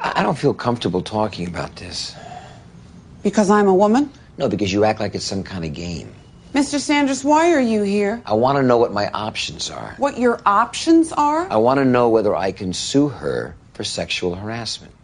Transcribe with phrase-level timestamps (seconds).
[0.00, 2.16] I don't feel comfortable talking about this.
[3.22, 4.10] Because I'm a woman?
[4.38, 6.10] No, because you act like it's some kind of game.
[6.54, 6.78] Mr.
[6.78, 8.22] Sanders, why are you here?
[8.24, 9.94] I want to know what my options are.
[9.98, 11.46] What your options are?
[11.50, 14.94] I want to know whether I can sue her for sexual harassment.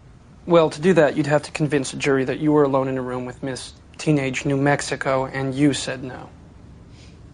[0.46, 2.96] Well, to do that, you'd have to convince a jury that you were alone in
[2.96, 6.30] a room with Miss Teenage New Mexico and you said no.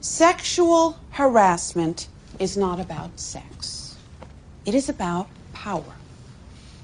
[0.00, 2.08] Sexual harassment
[2.40, 3.96] is not about sex,
[4.64, 5.95] it is about power.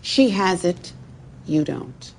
[0.02, 0.92] She has it,
[1.46, 2.12] you don't.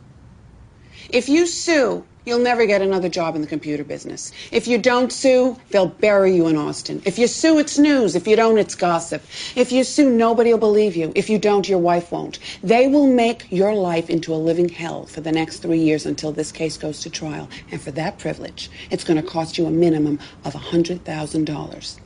[1.10, 4.32] If you sue, you'll never get another job in the computer business.
[4.52, 7.02] If you don't sue, they'll bury you in Austin.
[7.06, 8.16] If you sue, it's news.
[8.16, 9.22] If you don't, it's gossip.
[9.56, 11.12] If you sue, nobody will believe you.
[11.14, 12.40] If you don't, your wife won't.
[12.64, 16.32] They will make your life into a living hell for the next three years until
[16.32, 17.50] this case goes to trial.
[17.70, 22.00] And for that privilege, it's going to cost you a minimum of $100,000.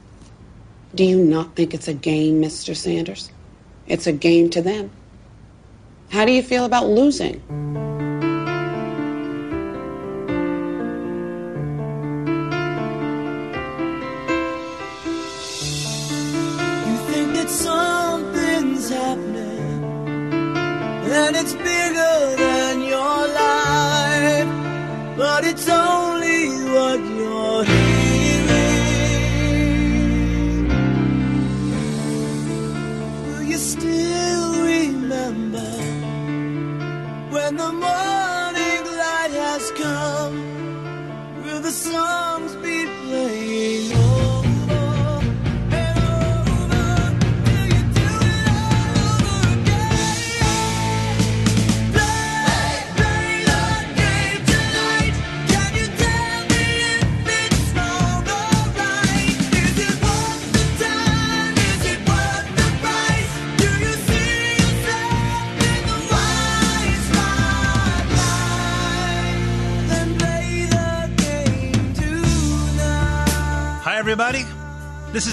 [0.96, 2.76] Do you not think it's a game, Mr.
[2.76, 3.30] Sanders?
[3.86, 4.90] It's a game to them.
[6.10, 7.36] How do you feel about losing?
[16.86, 19.84] You think that something's happening,
[21.06, 21.54] and it's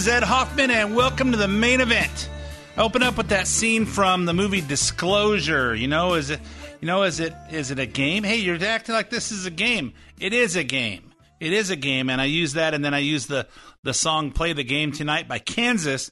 [0.04, 2.28] is Ed Hoffman, and welcome to the main event.
[2.76, 5.74] I open up with that scene from the movie Disclosure.
[5.74, 6.40] You know, is it,
[6.82, 8.22] you know, is it, is it a game?
[8.22, 9.94] Hey, you're acting like this is a game.
[10.20, 11.10] It is a game.
[11.40, 13.48] It is a game, and I use that, and then I use the
[13.82, 16.10] the song "Play the Game Tonight" by Kansas,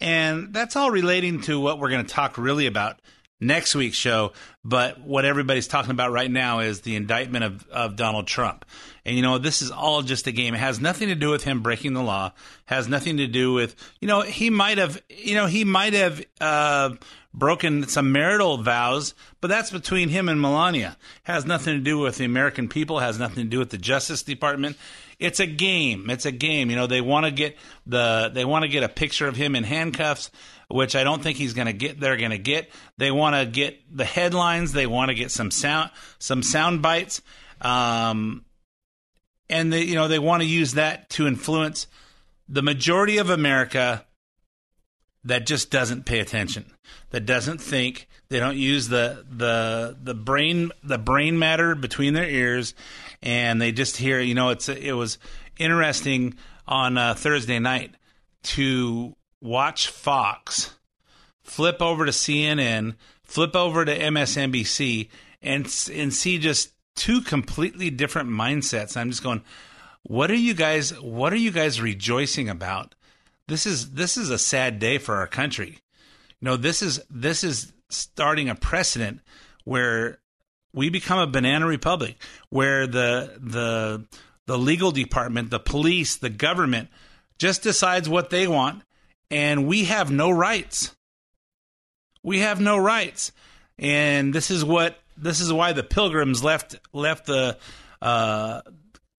[0.00, 3.00] and that's all relating to what we're going to talk really about
[3.40, 4.32] next week's show.
[4.64, 8.64] But what everybody's talking about right now is the indictment of, of Donald Trump.
[9.08, 10.54] And, you know, this is all just a game.
[10.54, 12.32] It has nothing to do with him breaking the law,
[12.66, 16.22] has nothing to do with, you know, he might have, you know, he might have,
[16.42, 16.90] uh,
[17.32, 20.98] broken some marital vows, but that's between him and Melania.
[21.22, 24.22] Has nothing to do with the American people, has nothing to do with the Justice
[24.22, 24.76] Department.
[25.18, 26.10] It's a game.
[26.10, 26.68] It's a game.
[26.68, 29.56] You know, they want to get the they want to get a picture of him
[29.56, 30.30] in handcuffs,
[30.68, 31.98] which I don't think he's going to get.
[31.98, 32.68] They're going to get.
[32.98, 34.72] They want to get the headlines.
[34.72, 37.22] They want to get some sound some sound bites.
[37.60, 38.44] Um,
[39.50, 41.86] and they you know they want to use that to influence
[42.48, 44.04] the majority of America
[45.24, 46.72] that just doesn't pay attention,
[47.10, 52.28] that doesn't think, they don't use the the the brain the brain matter between their
[52.28, 52.74] ears,
[53.22, 54.20] and they just hear.
[54.20, 55.18] You know, it's it was
[55.56, 56.34] interesting
[56.66, 57.94] on uh, Thursday night
[58.42, 60.74] to watch Fox
[61.42, 65.08] flip over to CNN, flip over to MSNBC,
[65.40, 68.96] and and see just two completely different mindsets.
[68.96, 69.42] I'm just going,
[70.02, 70.90] what are you guys?
[71.00, 72.94] What are you guys rejoicing about?
[73.46, 75.78] This is this is a sad day for our country.
[76.40, 79.20] You know, this is this is starting a precedent
[79.64, 80.18] where
[80.74, 82.16] we become a banana republic,
[82.50, 84.06] where the the
[84.46, 86.88] the legal department, the police, the government
[87.38, 88.82] just decides what they want,
[89.30, 90.94] and we have no rights.
[92.22, 93.32] We have no rights,
[93.78, 97.56] and this is what this is why the pilgrims left left the
[98.00, 98.62] uh,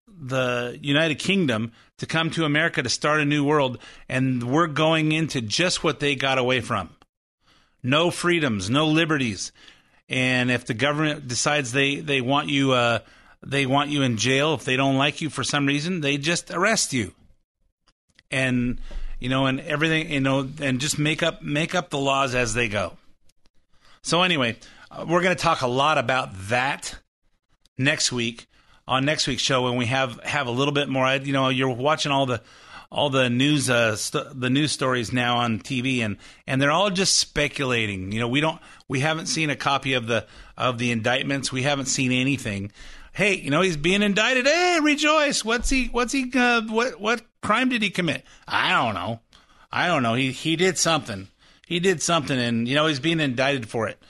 [0.08, 5.12] the United Kingdom to come to America to start a new world, and we're going
[5.12, 6.90] into just what they got away from.
[7.84, 9.52] No freedoms, no liberties,
[10.08, 13.00] and if the government decides they they want you uh,
[13.46, 16.52] they want you in jail if they don't like you for some reason, they just
[16.52, 17.14] arrest you,
[18.32, 18.80] and
[19.20, 22.54] you know, and everything you know, and just make up make up the laws as
[22.54, 22.98] they go.
[24.02, 24.58] So anyway,
[24.98, 26.96] we're going to talk a lot about that
[27.78, 28.48] next week
[28.88, 31.14] on next week's show when we have have a little bit more.
[31.16, 32.42] You know, you're watching all the
[32.92, 36.90] all the news uh, st- the news stories now on TV and and they're all
[36.90, 38.12] just speculating.
[38.12, 40.26] You know, we don't we haven't seen a copy of the
[40.58, 41.52] of the indictments.
[41.52, 42.72] We haven't seen anything.
[43.12, 44.46] Hey, you know, he's being indicted.
[44.46, 45.46] Hey, rejoice.
[45.46, 48.24] What's he what's he uh, what what crime did he commit?
[48.48, 49.20] I don't know.
[49.72, 50.16] I don't know.
[50.16, 51.28] He he did something.
[51.68, 54.02] He did something and you know, he's being indicted for it.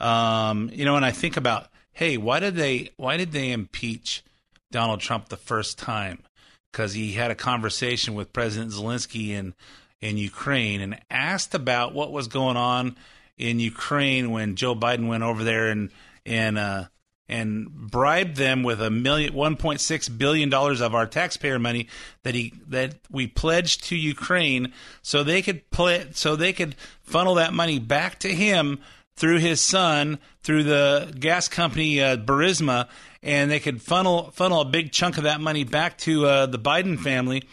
[0.00, 4.22] Um, you know, and I think about, hey, why did they why did they impeach
[4.70, 6.22] Donald Trump the first time?
[6.70, 9.54] because he had a conversation with President Zelensky in
[10.00, 12.96] in Ukraine and asked about what was going on
[13.36, 15.90] in Ukraine when Joe Biden went over there and
[16.24, 16.84] and uh,
[17.28, 21.88] and bribed them with a million, one point six billion dollars of our taxpayer money
[22.22, 24.72] that he that we pledged to Ukraine,
[25.02, 28.80] so they could play, so they could funnel that money back to him
[29.20, 32.88] through his son through the gas company uh, Burisma,
[33.22, 36.58] and they could funnel funnel a big chunk of that money back to uh, the
[36.58, 37.44] Biden family,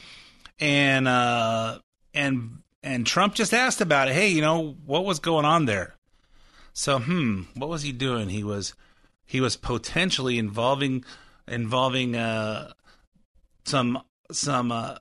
[0.60, 1.80] and uh,
[2.14, 4.14] and and Trump just asked about it.
[4.14, 5.96] Hey, you know what was going on there?
[6.72, 8.30] So, hmm, what was he doing?
[8.30, 8.74] He was
[9.26, 11.04] he was potentially involving
[11.50, 12.72] involving uh,
[13.66, 14.96] some some uh,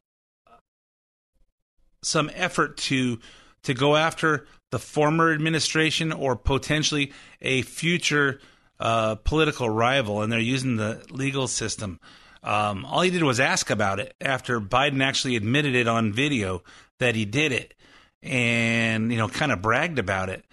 [2.02, 3.20] some effort to
[3.62, 8.40] to go after the former administration or potentially a future
[8.78, 12.00] uh, political rival, and they're using the legal system.
[12.42, 16.62] Um, all he did was ask about it after Biden actually admitted it on video
[16.98, 17.74] that he did it,
[18.22, 20.44] and you know, kind of bragged about it.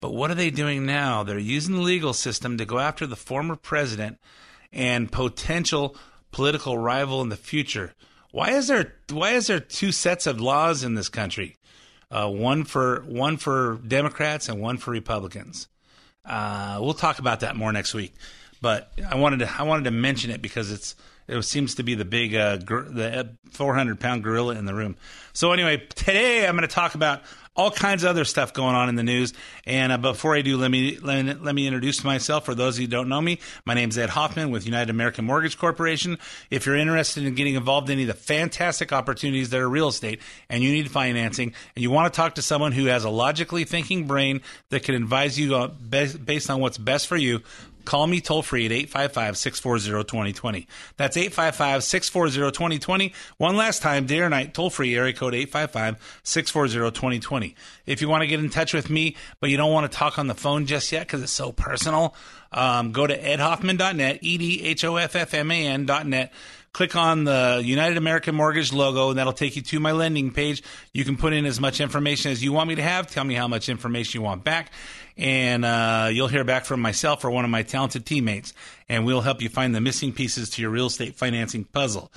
[0.00, 1.22] But what are they doing now?
[1.22, 4.18] They're using the legal system to go after the former president
[4.72, 5.94] and potential
[6.30, 7.94] political rival in the future.
[8.32, 11.56] Why is there why is there two sets of laws in this country?
[12.10, 15.68] Uh, one for one for Democrats and one for Republicans.
[16.24, 18.14] Uh, we'll talk about that more next week.
[18.60, 20.96] But I wanted to I wanted to mention it because it's
[21.28, 24.96] it seems to be the big uh, gr- the 400 pound gorilla in the room.
[25.32, 27.22] So anyway, today I'm going to talk about
[27.56, 29.32] all kinds of other stuff going on in the news.
[29.66, 32.44] And uh, before I do, let me, let me let me introduce myself.
[32.44, 34.90] For those of you who don't know me, my name is Ed Hoffman with United
[34.90, 36.18] American Mortgage Corporation.
[36.50, 39.88] If you're interested in getting involved in any of the fantastic opportunities that are real
[39.88, 43.10] estate, and you need financing, and you want to talk to someone who has a
[43.10, 47.40] logically thinking brain that can advise you based on what's best for you,
[47.84, 50.66] Call me toll free at 855 640 2020.
[50.96, 53.12] That's 855 640 2020.
[53.38, 57.54] One last time, day or night, toll free, area code 855 640 2020.
[57.86, 60.18] If you want to get in touch with me, but you don't want to talk
[60.18, 62.14] on the phone just yet because it's so personal,
[62.52, 66.32] um, go to edhoffman.net, E D H O F F M A N.net
[66.72, 70.62] click on the United American Mortgage logo, and that'll take you to my lending page.
[70.92, 73.08] You can put in as much information as you want me to have.
[73.08, 74.72] Tell me how much information you want back,
[75.20, 78.54] and uh, you'll hear back from myself or one of my talented teammates,
[78.88, 82.10] and we'll help you find the missing pieces to your real estate financing puzzle.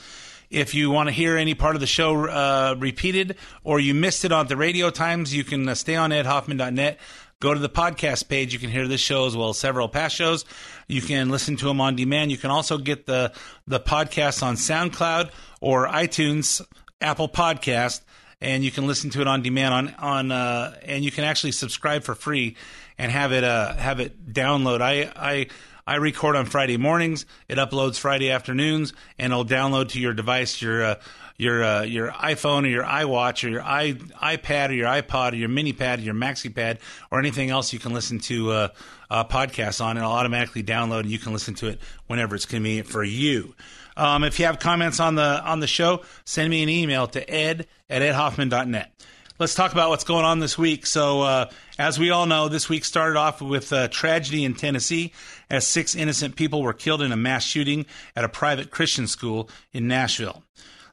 [0.49, 4.23] If you want to hear any part of the show uh, repeated or you missed
[4.23, 6.97] it on the radio times, you can uh, stay on edhoffman.net.
[7.41, 8.53] Go to the podcast page.
[8.53, 10.45] You can hear this show as well as several past shows.
[10.87, 12.31] You can listen to them on demand.
[12.31, 13.33] You can also get the
[13.67, 15.29] the podcast on SoundCloud
[15.59, 16.61] or iTunes,
[17.01, 18.01] Apple Podcast,
[18.43, 21.53] and you can listen to it on demand on on uh, and you can actually
[21.53, 22.55] subscribe for free
[22.97, 24.81] and have it uh, have it download.
[24.81, 25.47] I I
[25.85, 27.25] I record on Friday mornings.
[27.47, 30.95] It uploads Friday afternoons, and it'll download to your device, your uh,
[31.37, 35.35] your uh, your iPhone or your iWatch or your i iPad or your iPod or
[35.35, 36.79] your mini pad or your maxi pad
[37.11, 38.67] or anything else you can listen to uh,
[39.09, 39.97] uh, podcasts on.
[39.97, 43.55] It'll automatically download and you can listen to it whenever it's convenient for you.
[43.97, 47.29] Um, if you have comments on the on the show, send me an email to
[47.29, 48.91] ed at edhoffman.net.
[49.39, 50.85] Let's talk about what's going on this week.
[50.85, 51.49] So, uh,
[51.79, 55.11] as we all know, this week started off with a tragedy in Tennessee
[55.53, 59.47] as six innocent people were killed in a mass shooting at a private Christian school
[59.71, 60.43] in Nashville.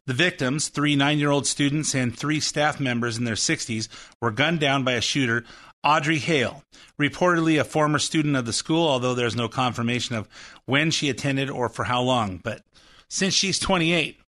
[0.04, 3.88] The victims, three nine year old students and three staff members in their 60s,
[4.20, 5.44] were gunned down by a shooter,
[5.82, 6.62] Audrey Hale,
[7.00, 10.28] reportedly a former student of the school, although there's no confirmation of
[10.66, 12.36] when she attended or for how long.
[12.36, 12.62] But
[13.08, 14.20] since she's 28,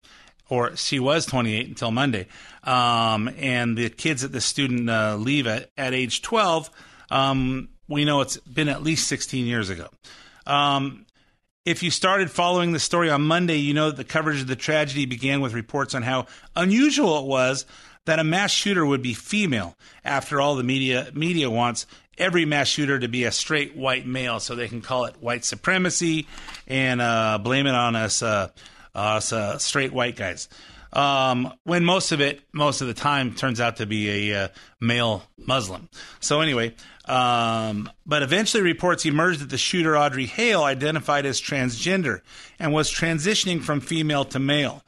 [0.49, 2.27] or she was 28 until Monday,
[2.65, 6.71] um, and the kids at the student uh, leave at, at age 12,
[7.11, 9.89] um, we know it's been at least 16 years ago.
[10.47, 11.07] Um,
[11.65, 14.57] if you started following the story on Monday, you know that the coverage of the
[14.57, 17.67] tragedy began with reports on how unusual it was
[18.05, 19.77] that a mass shooter would be female.
[20.05, 21.87] After all, the media media wants
[22.19, 25.45] every mass shooter to be a straight white male, so they can call it white
[25.45, 26.27] supremacy
[26.67, 28.49] and uh, blame it on us, uh,
[28.95, 30.49] us uh, straight white guys.
[30.93, 34.49] Um, when most of it, most of the time, turns out to be a uh,
[34.81, 35.89] male Muslim.
[36.21, 36.75] So anyway,
[37.07, 42.21] um, but eventually reports emerged that the shooter Audrey Hale identified as transgender
[42.59, 44.83] and was transitioning from female to male.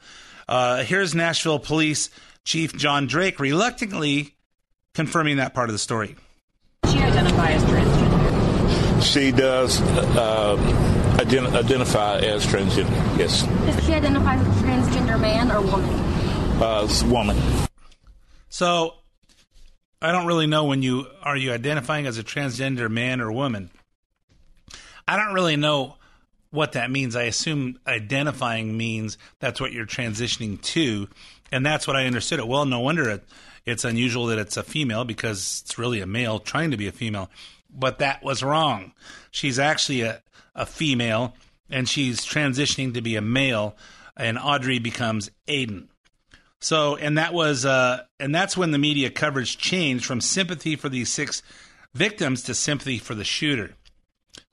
[0.47, 2.09] Uh, here's Nashville Police
[2.43, 4.35] Chief John Drake reluctantly
[4.93, 6.15] confirming that part of the story.
[6.85, 9.03] She identifies as transgender.
[9.03, 12.91] She does uh, ident- identify as transgender.
[13.17, 15.89] Yes, Does she identify as a transgender man or woman?
[16.61, 17.37] uh, woman.
[18.49, 18.93] So
[20.01, 23.69] I don't really know when you are you identifying as a transgender man or woman.
[25.07, 25.95] I don't really know
[26.51, 27.15] what that means.
[27.15, 31.07] I assume identifying means that's what you're transitioning to,
[31.51, 32.47] and that's what I understood it.
[32.47, 33.23] Well, no wonder it,
[33.65, 36.91] it's unusual that it's a female because it's really a male trying to be a
[36.91, 37.29] female.
[37.69, 38.93] But that was wrong.
[39.31, 40.21] She's actually a,
[40.55, 41.35] a female,
[41.69, 43.75] and she's transitioning to be a male,
[44.15, 45.87] and Audrey becomes Aiden.
[46.59, 50.89] So, and that was, uh, and that's when the media coverage changed from sympathy for
[50.89, 51.43] these six
[51.93, 53.75] victims to sympathy for the shooter.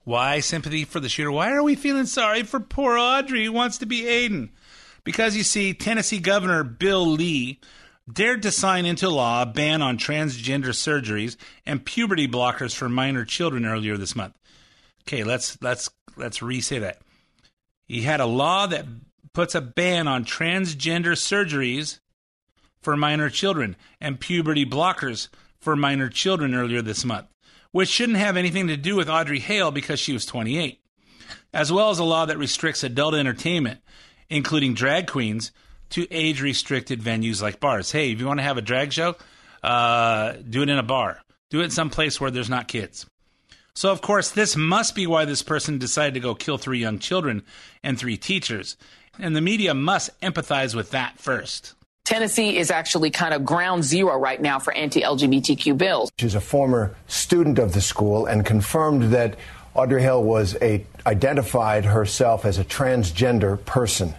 [0.03, 1.31] Why sympathy for the shooter?
[1.31, 4.49] Why are we feeling sorry for poor Audrey who wants to be Aiden?
[5.03, 7.59] Because you see, Tennessee Governor Bill Lee
[8.11, 13.23] dared to sign into law a ban on transgender surgeries and puberty blockers for minor
[13.23, 14.33] children earlier this month.
[15.07, 16.99] Okay, let's let's let's re-say that.
[17.85, 18.85] He had a law that
[19.33, 21.99] puts a ban on transgender surgeries
[22.81, 25.29] for minor children and puberty blockers
[25.59, 27.27] for minor children earlier this month,
[27.71, 30.79] which shouldn't have anything to do with Audrey Hale because she was 28,
[31.53, 33.79] as well as a law that restricts adult entertainment,
[34.29, 35.51] including drag queens,
[35.89, 37.91] to age restricted venues like bars.
[37.91, 39.15] Hey, if you want to have a drag show,
[39.61, 43.05] uh, do it in a bar, do it someplace where there's not kids.
[43.75, 46.99] So, of course, this must be why this person decided to go kill three young
[46.99, 47.43] children
[47.81, 48.77] and three teachers.
[49.19, 51.73] And the media must empathize with that first.
[52.05, 56.11] Tennessee is actually kind of ground zero right now for anti LGBTQ bills.
[56.19, 59.37] She's a former student of the school and confirmed that
[59.73, 64.13] Audrey Hale was a identified herself as a transgender person.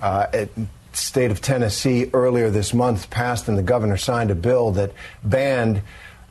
[0.00, 0.50] Uh, it,
[0.92, 4.92] state of Tennessee earlier this month passed and the governor signed a bill that
[5.24, 5.82] banned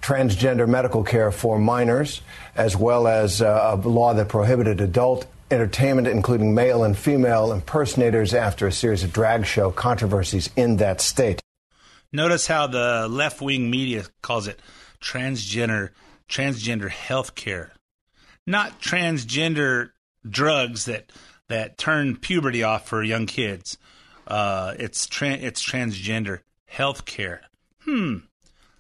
[0.04, 2.22] transgender medical care for minors,
[2.56, 8.34] as well as uh, a law that prohibited adult entertainment, including male and female impersonators,
[8.34, 11.40] after a series of drag show controversies in that state.
[12.12, 14.60] Notice how the left wing media calls it
[15.02, 15.90] transgender
[16.30, 17.72] transgender health care,
[18.46, 19.92] not transgender
[20.28, 21.12] drugs that
[21.50, 23.78] that turn puberty off for young kids.
[24.28, 27.42] Uh, it's tra- it's transgender health care.
[27.84, 28.18] Hmm,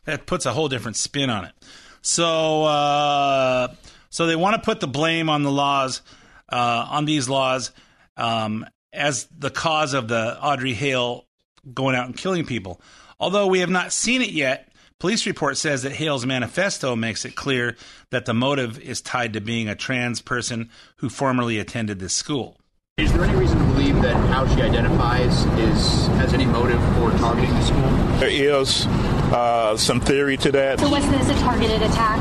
[0.05, 1.53] that puts a whole different spin on it.
[2.01, 3.74] So uh,
[4.10, 6.01] so they want to put the blame on the laws
[6.50, 7.72] uh, on these laws
[8.17, 11.25] um, as the cause of the Audrey Hale
[11.74, 12.81] going out and killing people.
[13.19, 14.69] Although we have not seen it yet,
[15.00, 17.77] police report says that Hale's manifesto makes it clear
[18.10, 22.57] that the motive is tied to being a trans person who formerly attended this school.
[22.98, 27.10] Is there any reason to believe that how she identifies is has any motive for
[27.17, 27.89] targeting the school?
[28.19, 28.86] There is
[29.33, 30.79] uh, some theory to that.
[30.79, 32.19] So was this a targeted attack?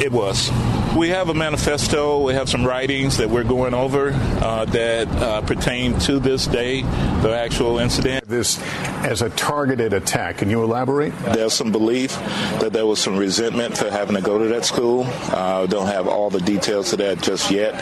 [0.00, 0.50] It was.
[0.96, 2.22] We have a manifesto.
[2.22, 6.82] We have some writings that we're going over uh, that uh, pertain to this day,
[6.82, 8.26] the actual incident.
[8.26, 8.60] This
[9.04, 10.38] as a targeted attack.
[10.38, 11.12] Can you elaborate?
[11.18, 12.12] There's some belief
[12.60, 15.04] that there was some resentment for having to go to that school.
[15.06, 17.74] Uh, don't have all the details of that just yet,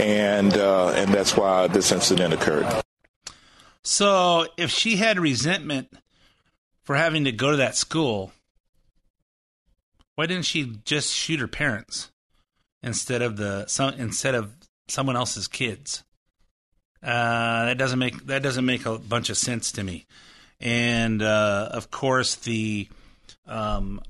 [0.00, 2.66] and uh, and that's why this incident occurred.
[3.82, 5.92] So if she had resentment
[6.82, 8.32] for having to go to that school,
[10.14, 12.10] why didn't she just shoot her parents
[12.82, 14.54] instead of the some instead of
[14.88, 16.04] someone else's kids?
[17.02, 20.06] Uh, that doesn't make that doesn't make a bunch of sense to me.
[20.60, 22.88] And uh, of course, the
[23.46, 24.00] um,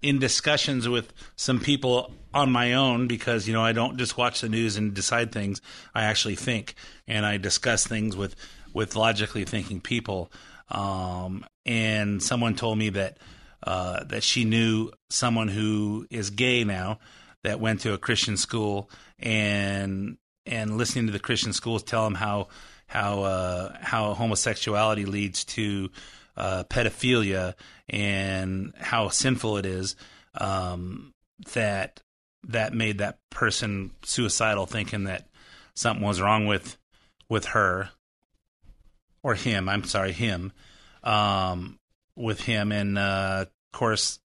[0.00, 4.40] in discussions with some people on my own because you know I don't just watch
[4.40, 5.60] the news and decide things.
[5.94, 6.74] I actually think
[7.06, 8.34] and I discuss things with
[8.72, 10.30] with logically thinking people.
[10.70, 13.18] Um, and someone told me that
[13.62, 16.98] uh, that she knew someone who is gay now
[17.44, 22.14] that went to a Christian school and and listening to the Christian schools tell them
[22.14, 22.48] how
[22.86, 25.90] how uh, how homosexuality leads to
[26.36, 27.54] uh, pedophilia
[27.88, 29.96] and how sinful it is
[30.34, 31.12] um,
[31.52, 32.00] that
[32.48, 35.28] that made that person suicidal, thinking that
[35.74, 36.78] something was wrong with
[37.28, 37.90] with her
[39.22, 39.68] or him.
[39.68, 40.52] I'm sorry, him
[41.02, 41.78] um,
[42.16, 44.18] with him, and uh, of course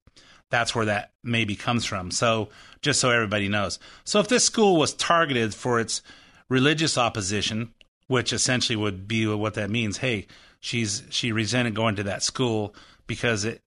[0.52, 2.12] that's where that maybe comes from.
[2.12, 2.50] So
[2.82, 6.02] just so everybody knows, so if this school was targeted for its
[6.50, 7.74] religious opposition
[8.08, 9.98] which essentially would be what that means.
[9.98, 10.28] Hey,
[10.60, 12.76] she's she resented going to that school
[13.08, 13.62] because it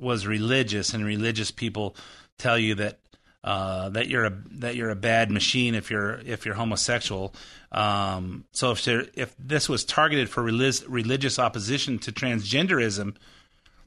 [0.00, 1.96] was religious, and religious people
[2.38, 2.98] tell you that
[3.44, 7.34] uh, that you're a that you're a bad machine if you're if you're homosexual.
[7.70, 13.16] Um, so if there, if this was targeted for relig- religious opposition to transgenderism,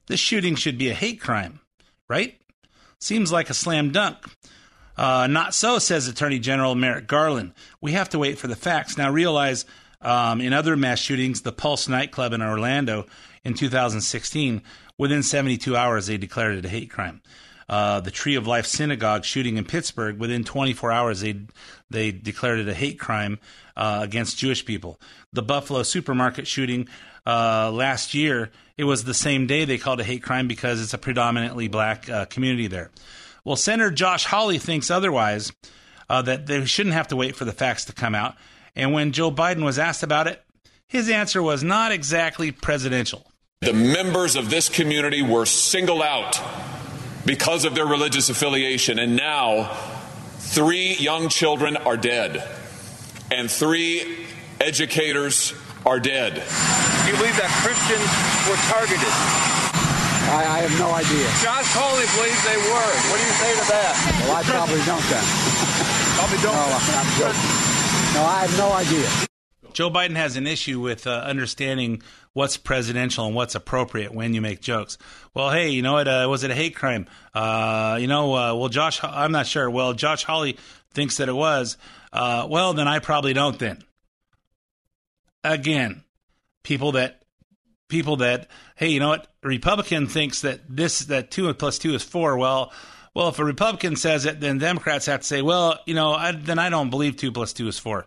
[0.05, 1.59] this shooting should be a hate crime,
[2.07, 2.39] right?
[2.99, 4.17] Seems like a slam dunk.
[4.95, 7.53] Uh, not so, says Attorney General Merrick Garland.
[7.81, 8.97] We have to wait for the facts.
[8.97, 9.65] Now realize
[10.01, 13.07] um, in other mass shootings, the Pulse nightclub in Orlando
[13.43, 14.61] in 2016,
[14.99, 17.21] within 72 hours they declared it a hate crime
[17.69, 21.41] uh, the Tree of Life Synagogue shooting in Pittsburgh, within 24 hours they
[21.89, 23.39] they declared it a hate crime
[23.75, 24.99] uh, against Jewish people.
[25.33, 26.87] The Buffalo supermarket shooting
[27.25, 30.93] uh, last year, it was the same day they called a hate crime because it's
[30.93, 32.91] a predominantly black uh, community there.
[33.43, 35.51] Well, Senator Josh Hawley thinks otherwise.
[36.09, 38.35] Uh, that they shouldn't have to wait for the facts to come out.
[38.77, 40.41] And when Joe Biden was asked about it,
[40.87, 43.29] his answer was not exactly presidential.
[43.59, 46.39] The members of this community were singled out
[47.27, 48.97] because of their religious affiliation.
[48.97, 49.75] And now,
[50.39, 52.41] three young children are dead,
[53.29, 54.25] and three
[54.61, 55.53] educators
[55.85, 56.33] are dead.
[56.33, 58.07] Do you believe that Christians
[58.47, 59.13] were targeted?
[60.27, 61.27] I, I have no idea.
[61.43, 62.91] Josh Hawley believes they were.
[63.11, 63.93] What do you say to that?
[64.23, 65.23] Well, I probably don't then.
[66.19, 66.55] probably don't.
[66.55, 67.47] No, I'm joking.
[68.15, 69.07] No, I have no idea.
[69.71, 72.01] Joe Biden has an issue with uh, understanding
[72.37, 74.99] what's presidential and what's appropriate when you make jokes.
[75.33, 76.07] Well, hey, you know what?
[76.07, 77.07] Uh, was it a hate crime?
[77.33, 79.67] Uh, you know, uh, well, Josh, I'm not sure.
[79.67, 80.55] Well, Josh Hawley
[80.93, 81.77] thinks that it was.
[82.13, 83.57] Uh, well, then I probably don't.
[83.57, 83.83] Then
[85.43, 86.03] again,
[86.61, 87.23] people that
[87.87, 89.27] people that hey, you know what?
[89.43, 92.37] A Republican thinks that this that two plus two is four.
[92.37, 92.71] Well.
[93.15, 96.33] Well, if a Republican says it, then Democrats have to say, well, you know, I,
[96.33, 98.05] then I don't believe two plus two is four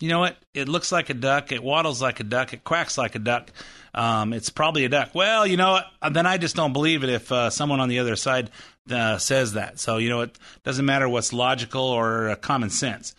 [0.00, 0.36] you know what?
[0.52, 1.52] It looks like a duck.
[1.52, 2.52] It waddles like a duck.
[2.52, 3.50] It quacks like a duck.
[3.94, 5.10] Um, it's probably a duck.
[5.14, 6.12] Well, you know what?
[6.12, 8.50] Then I just don't believe it if uh, someone on the other side
[8.90, 9.78] uh, says that.
[9.78, 13.14] So, you know, it doesn't matter what's logical or uh, common sense.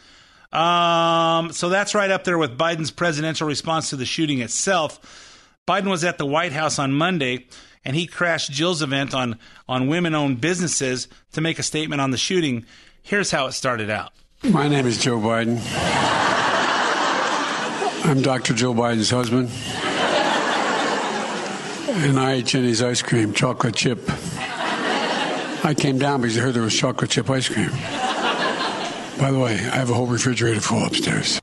[0.51, 5.41] Um, so that's right up there with Biden's presidential response to the shooting itself.
[5.67, 7.47] Biden was at the White House on Monday
[7.83, 12.11] and he crashed Jill's event on, on women owned businesses to make a statement on
[12.11, 12.65] the shooting.
[13.01, 14.11] Here's how it started out.
[14.43, 16.34] My name is Joe Biden.
[18.05, 18.53] I'm Dr.
[18.53, 19.49] Jill Biden's husband.
[22.05, 23.99] And I ate Jeni's ice cream, chocolate chip.
[25.65, 27.71] I came down because I heard there was chocolate chip ice cream.
[27.71, 31.41] By the way, I have a whole refrigerator full upstairs.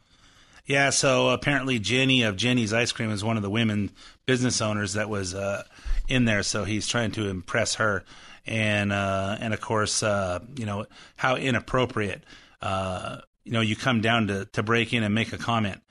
[0.65, 3.91] Yeah, so apparently Jenny of Jeni's Ice Cream is one of the women
[4.27, 5.65] business owners that was uh,
[6.07, 6.45] in there.
[6.45, 8.05] So he's trying to impress her,
[8.47, 12.23] and uh, and of course, uh, you know how inappropriate.
[12.61, 15.83] Uh, you know, you come down to to break in and make a comment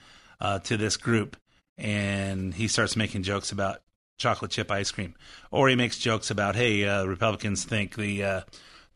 [0.41, 1.37] uh, to this group,
[1.77, 3.81] and he starts making jokes about
[4.17, 5.15] chocolate chip ice cream,
[5.51, 8.41] or he makes jokes about, hey, uh, Republicans think the uh,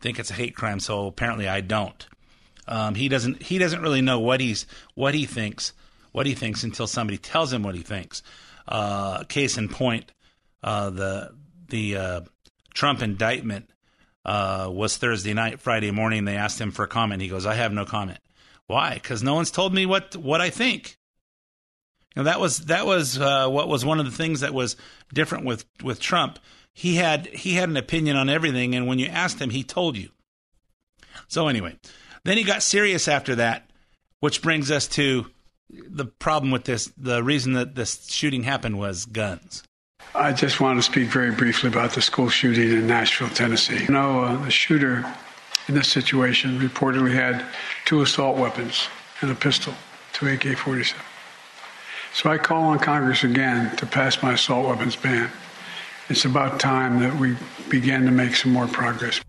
[0.01, 2.05] think it's a hate crime, so apparently I don't.
[2.67, 5.71] Um, he doesn't he doesn't really know what he's what he thinks
[6.15, 8.23] what he thinks until somebody tells him what he thinks.
[8.69, 10.13] Uh, case in point,
[10.63, 11.35] uh, the
[11.67, 12.21] the uh,
[12.73, 13.69] Trump indictment
[14.23, 15.59] uh, was Thursday night.
[15.59, 17.21] Friday morning, they asked him for a comment.
[17.21, 18.19] He goes, "I have no comment."
[18.67, 18.93] Why?
[18.93, 20.97] Because no one's told me what what I think.
[22.15, 24.75] Know, that was that was uh, what was one of the things that was
[25.13, 26.39] different with with Trump.
[26.73, 29.97] He had he had an opinion on everything, and when you asked him, he told
[29.97, 30.09] you.
[31.27, 31.77] So anyway,
[32.23, 33.69] then he got serious after that,
[34.19, 35.27] which brings us to
[35.69, 36.91] the problem with this.
[36.97, 39.63] The reason that this shooting happened was guns.
[40.13, 43.83] I just want to speak very briefly about the school shooting in Nashville, Tennessee.
[43.83, 45.05] You know, uh, the shooter
[45.67, 47.45] in this situation reportedly had
[47.85, 48.87] two assault weapons
[49.21, 49.73] and a pistol,
[50.13, 51.01] two AK 47.
[52.15, 55.29] So I call on Congress again to pass my assault weapons ban.
[56.07, 57.35] It's about time that we
[57.69, 59.19] begin to make some more progress.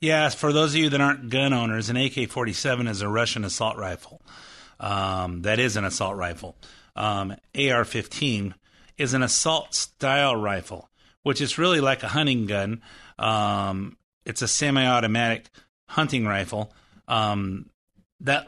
[0.00, 3.44] Yes, for those of you that aren't gun owners, an AK 47 is a Russian
[3.44, 4.22] assault rifle.
[4.78, 6.54] Um, that is an assault rifle.
[6.94, 8.54] Um, AR 15
[8.96, 10.90] is an assault style rifle,
[11.24, 12.80] which is really like a hunting gun.
[13.18, 15.50] Um, it's a semi automatic
[15.88, 16.72] hunting rifle
[17.08, 17.70] um,
[18.20, 18.46] that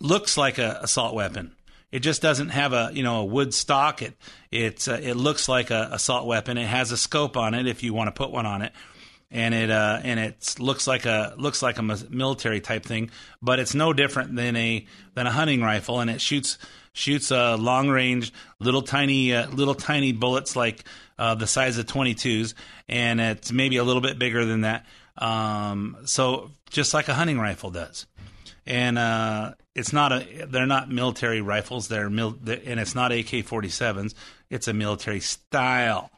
[0.00, 1.54] looks like an assault weapon.
[1.90, 4.02] It just doesn't have a you know a wood stock.
[4.02, 4.14] It
[4.50, 6.58] it's uh, it looks like a assault weapon.
[6.58, 8.72] It has a scope on it if you want to put one on it,
[9.30, 13.10] and it uh, and it looks like a looks like a military type thing.
[13.40, 16.58] But it's no different than a than a hunting rifle, and it shoots
[16.92, 20.84] shoots a uh, long range little tiny uh, little tiny bullets like
[21.18, 22.54] uh, the size of 22s,
[22.88, 24.84] and it's maybe a little bit bigger than that.
[25.16, 28.06] Um, so just like a hunting rifle does,
[28.66, 31.88] and uh, it's not a they're not military rifles.
[31.88, 34.12] They're mil, and it's not AK-47s.
[34.50, 36.10] It's a military style.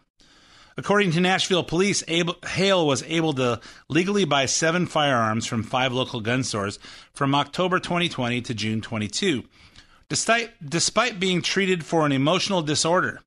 [0.77, 5.93] According to Nashville police, able, Hale was able to legally buy seven firearms from five
[5.93, 6.79] local gun stores
[7.13, 9.45] from October 2020 to June 22,
[10.09, 13.21] despite, despite being treated for an emotional disorder.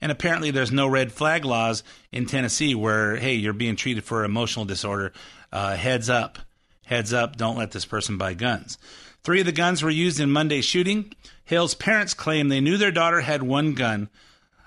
[0.00, 1.82] And apparently, there's no red flag laws
[2.12, 5.12] in Tennessee where, hey, you're being treated for emotional disorder.
[5.50, 6.38] Uh, heads up.
[6.86, 8.76] Heads up, don't let this person buy guns.
[9.22, 11.12] Three of the guns were used in Monday's shooting.
[11.44, 14.08] Hale's parents claim they knew their daughter had one gun,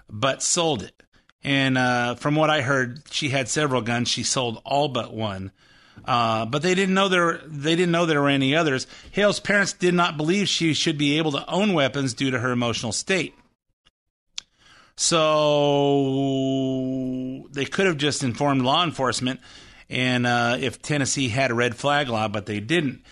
[0.09, 1.01] but sold it.
[1.43, 4.09] And uh, from what I heard, she had several guns.
[4.09, 5.51] She sold all but one.
[6.05, 8.87] Uh, but they didn't know there they didn't know there were any others.
[9.11, 12.51] Hale's parents did not believe she should be able to own weapons due to her
[12.51, 13.35] emotional state.
[14.95, 15.17] So
[17.51, 19.39] they could have just informed law enforcement,
[19.89, 23.03] and uh, if Tennessee had a red flag law, but they didn't.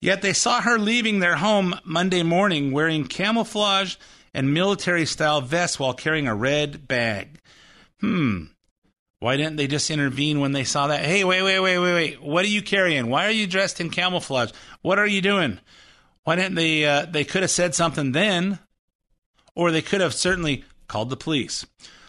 [0.00, 3.96] Yet they saw her leaving their home Monday morning wearing camouflage
[4.32, 7.40] and military style vests while carrying a red bag.
[8.00, 8.44] Hmm.
[9.18, 11.04] Why didn't they just intervene when they saw that?
[11.04, 12.22] Hey, wait, wait, wait, wait, wait.
[12.22, 13.10] What are you carrying?
[13.10, 14.52] Why are you dressed in camouflage?
[14.80, 15.58] What are you doing?
[16.24, 16.86] Why didn't they?
[16.86, 18.58] Uh, they could have said something then,
[19.54, 21.66] or they could have certainly called the police.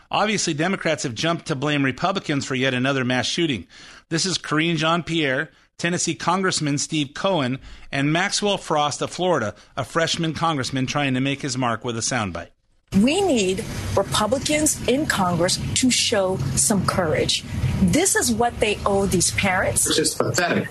[0.09, 3.67] Obviously, Democrats have jumped to blame Republicans for yet another mass shooting.
[4.09, 5.51] This is Karine Jean Pierre,
[5.81, 7.57] Tennessee Congressman Steve Cohen,
[7.91, 12.01] and Maxwell Frost of Florida, a freshman congressman trying to make his mark with a
[12.01, 12.49] soundbite.
[12.99, 13.63] We need
[13.95, 17.45] Republicans in Congress to show some courage.
[17.81, 19.87] This is what they owe these parents.
[19.87, 20.67] It's just pathetic.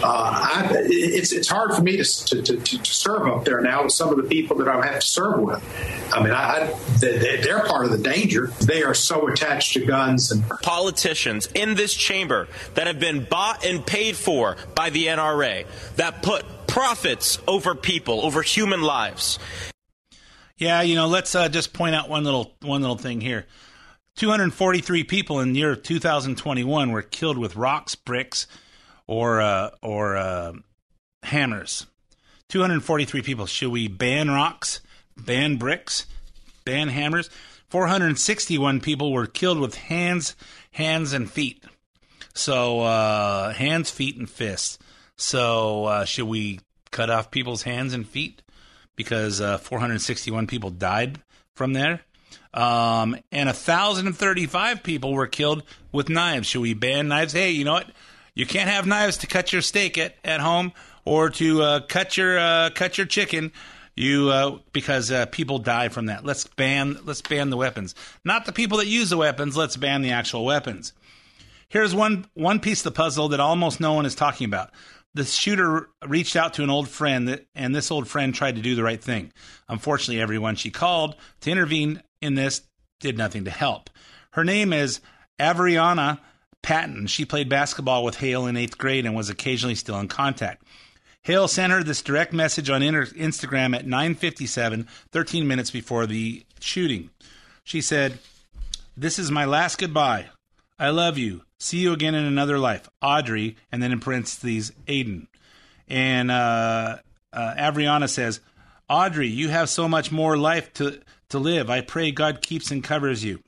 [0.00, 3.82] Uh, I, it's it's hard for me to, to, to, to, serve up there now
[3.82, 5.60] with some of the people that I have to serve with.
[6.14, 8.46] I mean, I, they, they're part of the danger.
[8.60, 13.66] They are so attached to guns and politicians in this chamber that have been bought
[13.66, 19.40] and paid for by the NRA that put profits over people, over human lives.
[20.58, 23.46] Yeah, you know, let's uh, just point out one little one little thing here.
[24.16, 28.46] 243 people in the year 2021 were killed with rocks, bricks,
[29.06, 30.52] or uh, or uh,
[31.22, 31.86] hammers.
[32.48, 33.44] 243 people.
[33.46, 34.80] Should we ban rocks,
[35.16, 36.06] ban bricks,
[36.64, 37.28] ban hammers?
[37.68, 40.36] 461 people were killed with hands,
[40.70, 41.64] hands and feet.
[42.32, 44.78] So uh, hands, feet, and fists.
[45.16, 48.40] So uh, should we cut off people's hands and feet?
[48.96, 51.20] Because uh, 461 people died
[51.54, 52.00] from there.
[52.52, 56.48] Um, and 1,035 people were killed with knives.
[56.48, 57.34] Should we ban knives?
[57.34, 57.90] Hey, you know what?
[58.34, 60.72] You can't have knives to cut your steak at, at home
[61.04, 63.52] or to uh, cut your uh, cut your chicken.
[63.94, 66.24] You uh, because uh, people die from that.
[66.24, 67.94] Let's ban let's ban the weapons.
[68.24, 69.56] Not the people that use the weapons.
[69.56, 70.92] Let's ban the actual weapons.
[71.68, 74.70] Here's one one piece of the puzzle that almost no one is talking about
[75.16, 78.60] the shooter reached out to an old friend, that, and this old friend tried to
[78.60, 79.32] do the right thing.
[79.66, 82.62] Unfortunately, everyone she called to intervene in this
[83.00, 83.88] did nothing to help.
[84.32, 85.00] Her name is
[85.40, 86.20] Avriana
[86.62, 87.06] Patton.
[87.06, 90.62] She played basketball with Hale in eighth grade and was occasionally still in contact.
[91.22, 97.08] Hale sent her this direct message on Instagram at 9:57, 13 minutes before the shooting.
[97.64, 98.18] She said,
[98.94, 100.26] "This is my last goodbye.
[100.78, 101.45] I love you.
[101.58, 102.88] See you again in another life.
[103.00, 105.26] Audrey, and then in parentheses, Aiden.
[105.88, 106.98] And uh,
[107.32, 108.40] uh, Avriana says,
[108.88, 111.70] Audrey, you have so much more life to, to live.
[111.70, 113.40] I pray God keeps and covers you.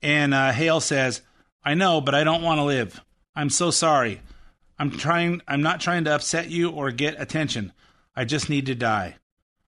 [0.00, 1.22] And uh, Hale says,
[1.64, 3.00] I know, but I don't want to live.
[3.34, 4.20] I'm so sorry.
[4.78, 5.42] I'm trying.
[5.48, 7.72] I'm not trying to upset you or get attention.
[8.14, 9.16] I just need to die.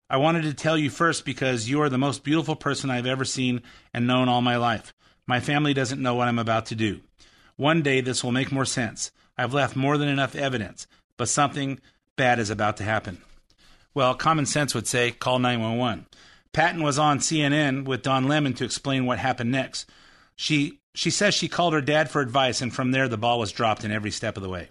[0.09, 3.25] I wanted to tell you first because you are the most beautiful person I've ever
[3.25, 4.93] seen and known all my life.
[5.27, 7.01] My family doesn't know what I'm about to do.
[7.61, 9.13] One day this will make more sense.
[9.37, 10.87] I've left more than enough evidence,
[11.19, 11.79] but something
[12.17, 13.21] bad is about to happen.
[13.93, 16.07] Well, common sense would say call 911.
[16.55, 19.91] Patton was on CNN with Don Lemon to explain what happened next.
[20.37, 23.53] She she says she called her dad for advice, and from there the ball was
[23.53, 24.71] dropped in every step of the way.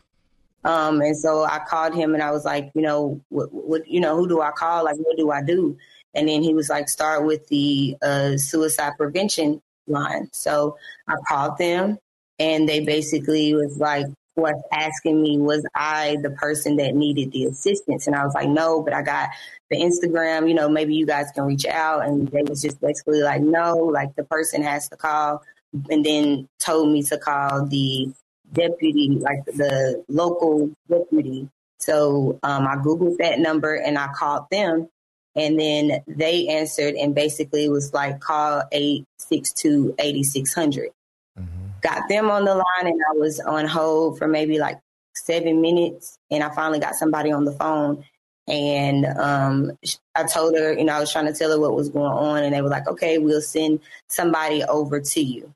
[0.63, 3.99] Um, and so I called him, and I was like, you know, what, what, you
[3.99, 4.85] know, who do I call?
[4.85, 5.77] Like, what do I do?
[6.15, 10.29] And then he was like, start with the uh, suicide prevention line.
[10.33, 10.75] So
[11.07, 11.99] I called them,
[12.39, 17.45] and they basically was like was asking me was I the person that needed the
[17.45, 18.07] assistance?
[18.07, 19.29] And I was like no but I got
[19.69, 22.05] the Instagram you know maybe you guys can reach out.
[22.05, 25.43] And they was just basically like no like the person has to call
[25.89, 28.11] and then told me to call the
[28.51, 31.49] deputy like the local deputy.
[31.79, 34.89] So um, I googled that number and I called them.
[35.35, 40.89] And then they answered and basically was like call 862 8600
[41.81, 44.79] got them on the line and I was on hold for maybe like
[45.15, 48.03] seven minutes and I finally got somebody on the phone
[48.49, 49.71] And um,
[50.15, 52.43] I told her, you know, I was trying to tell her what was going on,
[52.43, 55.53] and they were like, "Okay, we'll send somebody over to you."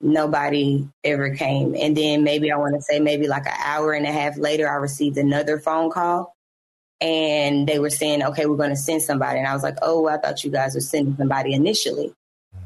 [0.00, 4.06] Nobody ever came, and then maybe I want to say maybe like an hour and
[4.06, 6.34] a half later, I received another phone call,
[7.00, 10.08] and they were saying, "Okay, we're going to send somebody," and I was like, "Oh,
[10.08, 12.12] I thought you guys were sending somebody initially."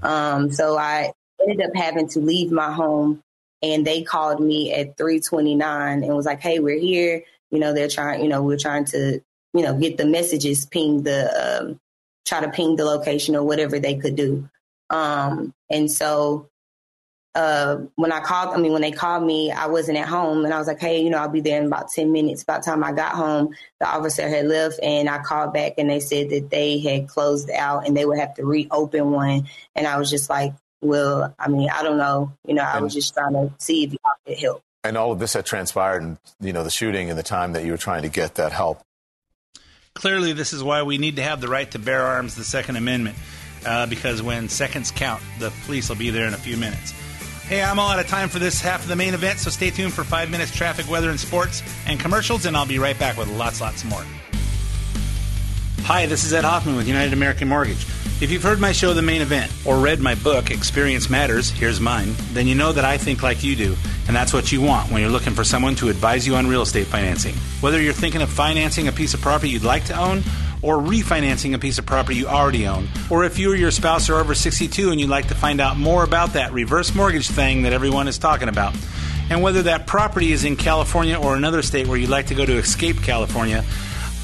[0.03, 1.13] Um, so I
[1.49, 3.23] ended up having to leave my home
[3.63, 7.23] and they called me at 329 and was like, Hey, we're here.
[7.51, 9.21] You know, they're trying, you know, we're trying to,
[9.55, 11.81] you know, get the messages, ping the, um,
[12.27, 14.49] try to ping the location or whatever they could do.
[14.91, 16.49] Um, and so,
[17.35, 20.53] uh, when I called, I mean, when they called me, I wasn't at home and
[20.53, 22.45] I was like, Hey, you know, I'll be there in about 10 minutes.
[22.45, 25.89] By the time I got home, the officer had left and I called back and
[25.89, 29.49] they said that they had closed out and they would have to reopen one.
[29.75, 32.33] And I was just like, well, I mean, I don't know.
[32.47, 34.63] You know, I was just trying to see if y'all could help.
[34.85, 37.65] And all of this had transpired, and you know, the shooting and the time that
[37.65, 38.83] you were trying to get that help.
[39.95, 42.77] Clearly, this is why we need to have the right to bear arms, the Second
[42.77, 43.17] Amendment,
[43.65, 46.91] uh, because when seconds count, the police will be there in a few minutes.
[47.47, 49.71] Hey, I'm all out of time for this half of the main event, so stay
[49.71, 53.17] tuned for five minutes traffic, weather, and sports and commercials, and I'll be right back
[53.17, 54.05] with lots, lots more.
[55.83, 57.87] Hi, this is Ed Hoffman with United American Mortgage.
[58.23, 61.81] If you've heard my show, The Main Event, or read my book, Experience Matters, here's
[61.81, 63.75] mine, then you know that I think like you do,
[64.07, 66.63] and that's what you want when you're looking for someone to advise you on real
[66.63, 67.35] estate financing.
[67.61, 70.23] Whether you're thinking of financing a piece of property you'd like to own,
[70.63, 74.09] or refinancing a piece of property you already own, or if you or your spouse
[74.09, 77.63] are over 62 and you'd like to find out more about that reverse mortgage thing
[77.63, 78.73] that everyone is talking about,
[79.31, 82.47] and whether that property is in California or another state where you'd like to go
[82.47, 83.65] to escape California,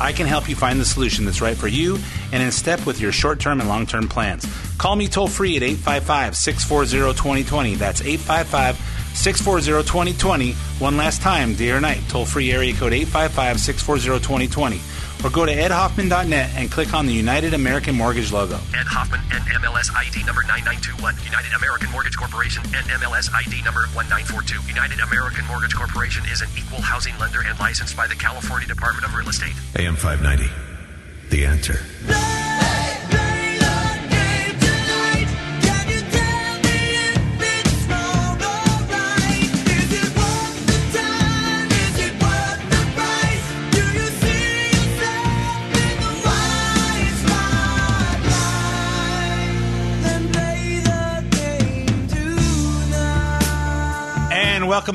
[0.01, 1.99] I can help you find the solution that's right for you
[2.33, 4.47] and in step with your short term and long term plans.
[4.79, 7.75] Call me toll free at 855 640 2020.
[7.75, 8.77] That's 855
[9.17, 10.53] 640 2020.
[10.79, 14.81] One last time, day or night, toll free area code 855 640 2020.
[15.25, 18.57] Or go to edhoffman.net and click on the United American Mortgage logo.
[18.75, 21.15] Ed Hoffman, NMLS ID number 9921.
[21.25, 24.69] United American Mortgage Corporation, NMLS ID number 1942.
[24.69, 29.05] United American Mortgage Corporation is an equal housing lender and licensed by the California Department
[29.05, 29.55] of Real Estate.
[29.77, 30.51] AM 590.
[31.31, 31.81] The answer.
[32.07, 32.48] And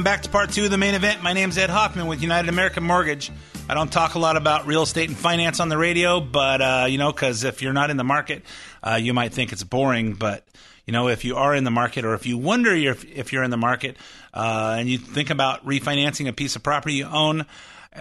[0.03, 1.23] welcome back to part two of the main event.
[1.23, 3.31] My name's Ed Hoffman with United American Mortgage.
[3.69, 6.85] I don't talk a lot about real estate and finance on the radio, but, uh,
[6.89, 8.43] you know, because if you're not in the market,
[8.83, 10.11] uh, you might think it's boring.
[10.15, 10.45] But,
[10.85, 13.43] you know, if you are in the market or if you wonder if, if you're
[13.43, 13.95] in the market
[14.33, 17.45] uh, and you think about refinancing a piece of property you own,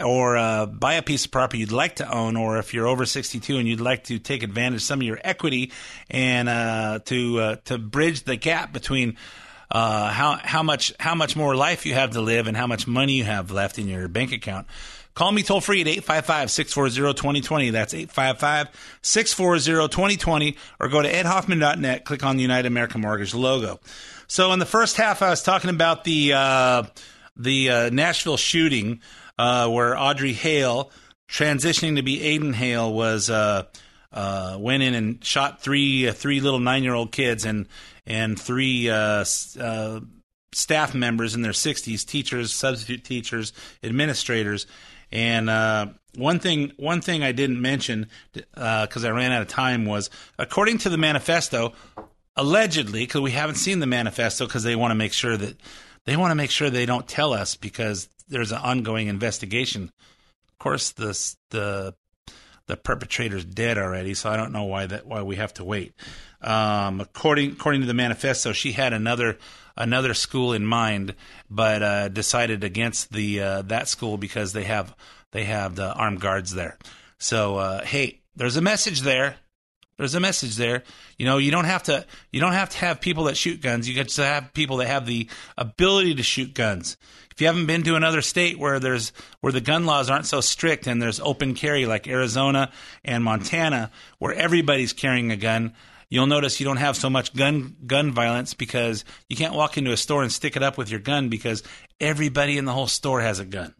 [0.04, 3.06] or uh, buy a piece of property you'd like to own, or if you're over
[3.06, 5.70] 62 and you'd like to take advantage of some of your equity
[6.10, 9.16] and uh, to uh, to bridge the gap between
[9.72, 12.86] uh, how how much how much more life you have to live and how much
[12.86, 14.66] money you have left in your bank account.
[15.14, 17.72] Call me toll free at 855-640-2020.
[17.72, 23.78] That's 855-640-2020 or go to edhoffman.net, click on the United American Mortgage logo.
[24.26, 26.84] So in the first half I was talking about the uh,
[27.36, 29.00] the uh, Nashville shooting
[29.38, 30.90] uh, where Audrey Hale
[31.28, 33.64] transitioning to be Aiden Hale was uh,
[34.12, 37.66] uh, went in and shot three three little nine year old kids and
[38.06, 39.24] and three uh,
[39.60, 40.00] uh,
[40.52, 44.66] staff members in their sixties, teachers, substitute teachers, administrators.
[45.10, 49.84] And uh, one thing one thing I didn't mention because I ran out of time
[49.84, 51.74] was according to the manifesto,
[52.34, 55.56] allegedly because we haven't seen the manifesto because they want to make sure that
[56.04, 59.92] they want to make sure they don't tell us because there's an ongoing investigation.
[60.48, 61.12] Of course, the
[61.50, 61.94] the
[62.66, 65.94] the perpetrator's dead already, so I don't know why that why we have to wait.
[66.40, 69.38] Um, according according to the manifesto, she had another
[69.76, 71.14] another school in mind,
[71.50, 74.94] but uh, decided against the uh, that school because they have
[75.32, 76.78] they have the armed guards there.
[77.18, 79.36] So uh, hey, there's a message there.
[79.98, 80.82] There's a message there.
[81.18, 83.88] You know, you don't have to you don't have to have people that shoot guns.
[83.88, 86.96] You get to have people that have the ability to shoot guns.
[87.34, 90.40] If you haven't been to another state where there's where the gun laws aren't so
[90.40, 92.70] strict and there's open carry like Arizona
[93.04, 95.74] and Montana where everybody's carrying a gun,
[96.08, 99.92] you'll notice you don't have so much gun gun violence because you can't walk into
[99.92, 101.62] a store and stick it up with your gun because
[102.00, 103.74] everybody in the whole store has a gun.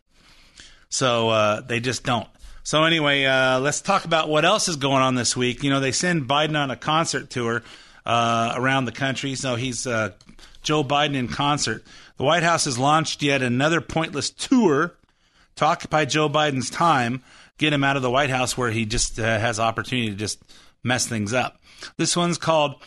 [0.89, 2.29] So uh, they just don't.
[2.65, 5.65] So anyway, uh, let's talk about what else is going on this week.
[5.65, 7.65] You know, they send Biden on a concert tour
[8.07, 9.35] uh, around the country.
[9.35, 10.11] So he's uh,
[10.63, 11.85] Joe Biden in concert.
[12.23, 14.95] The White House has launched yet another pointless tour
[15.57, 17.21] to occupy Joe Biden's time,
[17.59, 20.41] get him out of the White House where he just uh, has opportunity to just
[20.85, 21.61] mess things up.
[21.97, 22.81] This one's called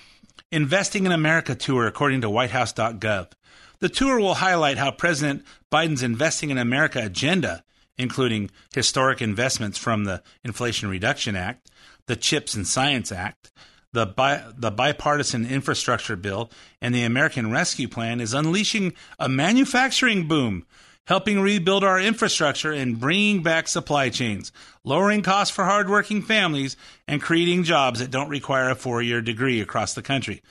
[0.54, 3.34] Investing in America Tour, according to whitehouse.gov.
[3.80, 7.66] The tour will highlight how President Biden's Investing in America agenda,
[7.98, 11.72] including historic investments from the Inflation Reduction Act,
[12.06, 13.52] the CHIPS and Science Act,
[13.96, 20.28] the, bi- the bipartisan infrastructure bill, and the American Rescue Plan, is unleashing a manufacturing
[20.28, 20.68] boom
[21.08, 24.52] helping rebuild our infrastructure and bringing back supply chains,
[24.84, 26.76] lowering costs for hardworking families,
[27.08, 30.42] and creating jobs that don't require a four year degree across the country.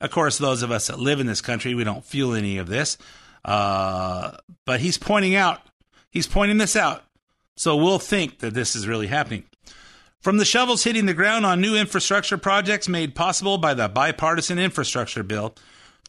[0.00, 2.68] Of course, those of us that live in this country, we don't feel any of
[2.68, 2.98] this.
[3.44, 5.60] Uh, but he's pointing out,
[6.10, 7.02] he's pointing this out.
[7.56, 9.44] So we'll think that this is really happening.
[10.20, 14.58] From the shovels hitting the ground on new infrastructure projects made possible by the bipartisan
[14.58, 15.54] infrastructure bill,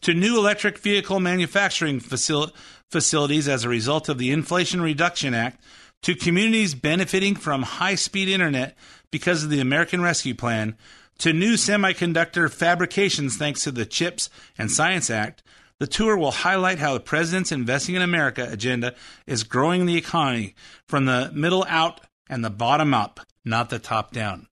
[0.02, 2.52] to new electric vehicle manufacturing facil-
[2.90, 5.64] facilities as a result of the Inflation Reduction Act,
[6.02, 8.76] to communities benefiting from high speed internet
[9.10, 10.76] because of the American Rescue Plan,
[11.16, 15.42] to new semiconductor fabrications thanks to the CHIPS and Science Act,
[15.78, 18.94] the tour will highlight how the president's Investing in America agenda
[19.26, 20.54] is growing the economy
[20.86, 24.46] from the middle out and the bottom up, not the top down.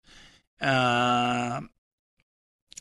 [0.62, 1.62] Uh,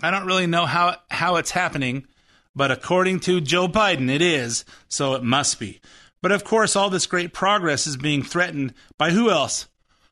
[0.01, 2.07] I don't really know how how it's happening,
[2.55, 5.81] but according to Joe Biden, it is, so it must be.
[6.21, 9.69] But of course, all this great progress is being threatened by who else?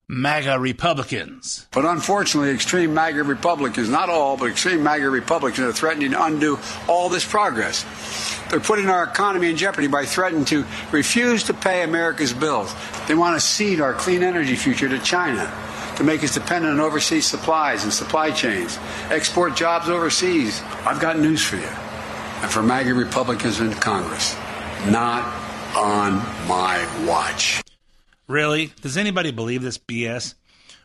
[0.09, 1.67] MAGA Republicans.
[1.73, 6.61] But unfortunately, extreme MAGA Republicans, not all, but extreme MAGA Republicans are threatening to undo
[6.87, 7.85] all this progress.
[8.49, 12.73] They're putting our economy in jeopardy by threatening to refuse to pay America's bills.
[13.09, 15.53] They want to cede our clean energy future to China
[15.97, 18.79] to make us dependent on overseas supplies and supply chains,
[19.11, 20.63] export jobs overseas.
[20.85, 21.69] I've got news for you.
[22.43, 24.35] And for MAGA Republicans in Congress,
[24.89, 25.25] not
[25.75, 26.15] on
[26.47, 27.63] my watch.
[28.29, 28.73] Really?
[28.83, 30.35] Does anybody believe this BS?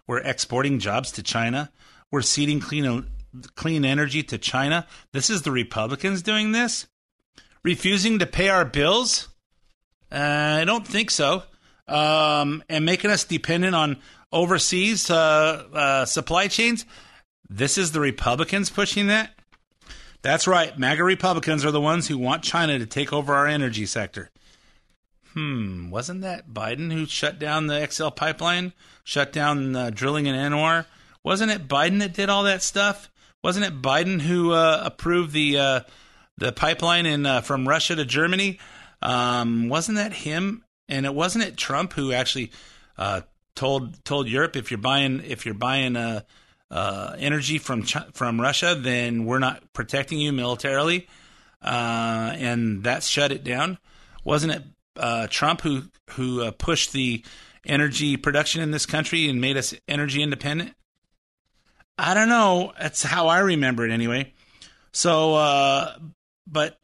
[0.08, 1.72] We're exporting jobs to China.
[2.12, 3.08] We're ceding clean
[3.56, 4.86] clean energy to China.
[5.14, 6.88] This is the Republicans doing this?
[7.64, 9.30] Refusing to pay our bills?
[10.12, 11.44] Uh, I don't think so.
[11.88, 13.98] Um, and making us dependent on
[14.32, 16.86] overseas uh, uh, supply chains?
[17.50, 19.32] This is the Republicans pushing that?
[20.22, 20.78] That's right.
[20.78, 24.30] MAGA Republicans are the ones who want China to take over our energy sector.
[25.34, 30.36] Hmm, wasn't that Biden who shut down the XL pipeline, shut down uh, drilling in
[30.36, 30.86] ANWR?
[31.24, 33.10] Wasn't it Biden that did all that stuff?
[33.44, 35.80] Wasn't it Biden who uh, approved the uh,
[36.38, 38.60] the pipeline in uh, from Russia to Germany?
[39.02, 40.64] Um, wasn't that him?
[40.90, 42.52] And it wasn't it Trump who actually
[43.62, 46.22] told told Europe if you're buying if you're buying uh,
[47.20, 51.08] energy from from Russia, then we're not protecting you militarily,
[51.62, 53.78] and that shut it down.
[54.24, 54.64] Wasn't it
[54.96, 57.24] uh, Trump who who uh, pushed the
[57.64, 60.74] energy production in this country and made us energy independent?
[62.00, 62.74] I don't know.
[62.80, 64.34] That's how I remember it anyway.
[64.92, 65.98] So, uh,
[66.48, 66.80] but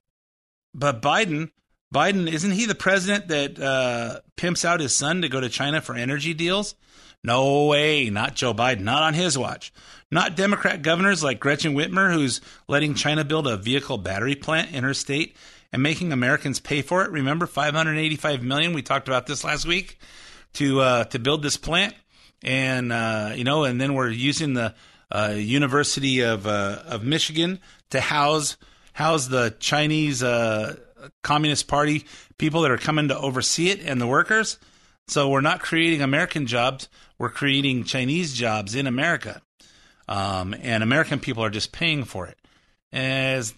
[0.76, 1.50] but Biden,
[1.94, 5.82] Biden isn't he the president that uh, pimps out his son to go to China
[5.82, 6.76] for energy deals?
[7.24, 9.74] No way, not Joe Biden, not on his watch.
[10.12, 14.84] Not Democrat governors like Gretchen Whitmer, who's letting China build a vehicle battery plant in
[14.84, 15.36] her state
[15.74, 17.12] and making Americans pay for it.
[17.12, 18.74] Remember, 585 million.
[18.74, 20.00] We talked about this last week
[20.54, 21.94] to uh, to build this plant,
[22.44, 24.74] and uh, you know, and then we're using the
[25.12, 28.58] uh, University of uh, of Michigan to house
[28.94, 30.78] house the Chinese uh,
[31.24, 32.06] Communist Party
[32.38, 34.58] people that are coming to oversee it and the workers.
[35.08, 39.42] So we're not creating American jobs; we're creating Chinese jobs in America,
[40.08, 42.38] um, and American people are just paying for it.
[42.92, 43.54] As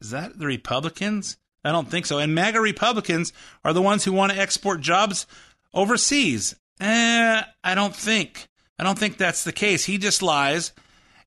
[0.00, 1.38] is that the Republicans?
[1.64, 2.18] I don't think so.
[2.18, 3.32] And MAGA Republicans
[3.64, 5.26] are the ones who want to export jobs
[5.74, 6.54] overseas.
[6.80, 8.48] Eh, I don't think.
[8.78, 9.84] I don't think that's the case.
[9.84, 10.72] He just lies,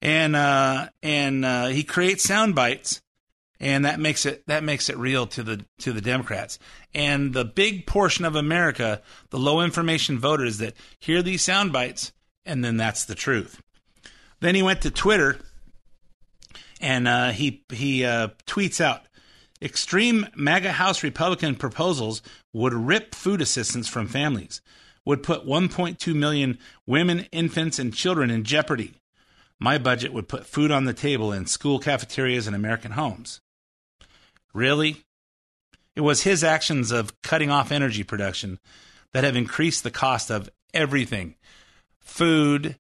[0.02, 3.02] and uh, and uh, he creates sound bites,
[3.60, 6.60] and that makes it that makes it real to the to the Democrats
[6.94, 12.14] and the big portion of America, the low information voters that hear these sound bites,
[12.46, 13.62] and then that's the truth.
[14.40, 15.40] Then he went to Twitter
[16.80, 19.02] and uh, he he uh, tweets out
[19.62, 22.22] extreme MAGA House Republican proposals
[22.54, 24.62] would rip food assistance from families,
[25.06, 28.94] would put 1.2 million women, infants, and children in jeopardy.
[29.60, 33.42] My budget would put food on the table in school cafeterias and American homes.
[34.54, 35.04] Really?
[35.96, 38.60] It was his actions of cutting off energy production
[39.14, 41.36] that have increased the cost of everything
[42.00, 42.78] food,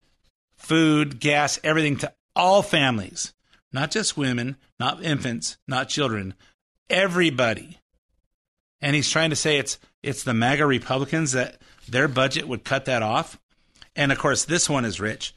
[0.55, 3.33] food, gas, everything to all families
[3.71, 6.33] not just women, not infants, not children,
[6.89, 7.77] everybody.
[8.81, 12.85] And he's trying to say it's it's the MAGA Republicans that their budget would cut
[12.85, 13.39] that off.
[13.95, 15.33] And of course, this one is rich.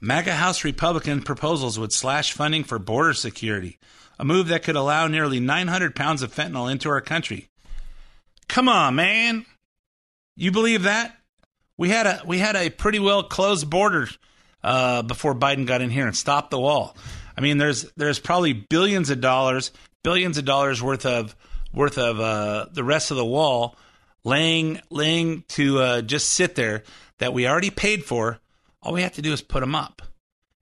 [0.00, 3.78] MAGA House Republican proposals would slash funding for border security,
[4.20, 7.48] a move that could allow nearly 900 pounds of fentanyl into our country.
[8.48, 9.46] Come on, man.
[10.36, 11.16] You believe that?
[11.78, 14.08] We had a we had a pretty well closed border
[14.62, 16.94] uh, before Biden got in here and stopped the wall.
[17.34, 19.72] I mean, there's there's probably billions of dollars,
[20.04, 21.34] billions of dollars worth of
[21.72, 23.74] worth of uh, the rest of the wall
[24.22, 26.82] laying laying to uh, just sit there
[27.20, 28.38] that we already paid for.
[28.82, 30.02] All we have to do is put them up,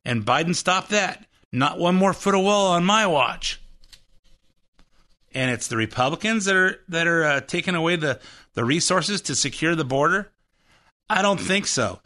[0.04, 1.27] and Biden stopped that.
[1.52, 3.60] Not one more foot of wall on my watch.
[5.32, 8.20] And it's the Republicans that are that are uh, taking away the
[8.54, 10.30] the resources to secure the border.
[11.08, 12.00] I don't think so.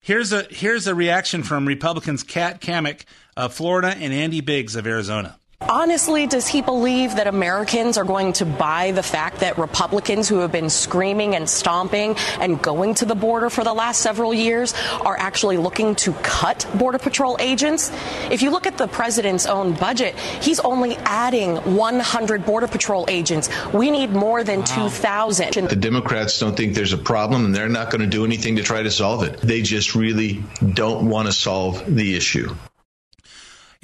[0.00, 3.04] Here's a here's a reaction from Republicans Kat Cammack
[3.36, 5.38] of Florida and Andy Biggs of Arizona.
[5.68, 10.38] Honestly, does he believe that Americans are going to buy the fact that Republicans who
[10.40, 14.74] have been screaming and stomping and going to the border for the last several years
[15.00, 17.90] are actually looking to cut Border Patrol agents?
[18.30, 23.48] If you look at the president's own budget, he's only adding 100 Border Patrol agents.
[23.72, 25.68] We need more than 2,000.
[25.68, 28.62] The Democrats don't think there's a problem and they're not going to do anything to
[28.62, 29.40] try to solve it.
[29.40, 30.44] They just really
[30.74, 32.54] don't want to solve the issue.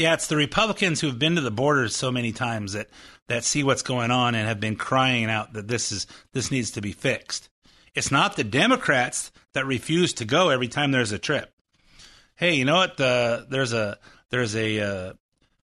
[0.00, 2.88] Yeah, it's the Republicans who have been to the border so many times that
[3.28, 6.70] that see what's going on and have been crying out that this is this needs
[6.70, 7.50] to be fixed.
[7.94, 11.52] It's not the Democrats that refuse to go every time there's a trip.
[12.34, 12.96] Hey, you know what?
[12.96, 13.98] The, there's a
[14.30, 15.12] there's a uh,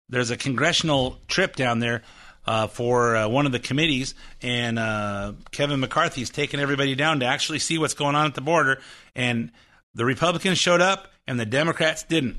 [0.09, 2.03] there's a congressional trip down there
[2.45, 7.26] uh, for uh, one of the committees, and uh, Kevin McCarthy's taking everybody down to
[7.26, 8.80] actually see what's going on at the border.
[9.14, 9.53] And
[9.95, 12.39] the Republicans showed up, and the Democrats didn't.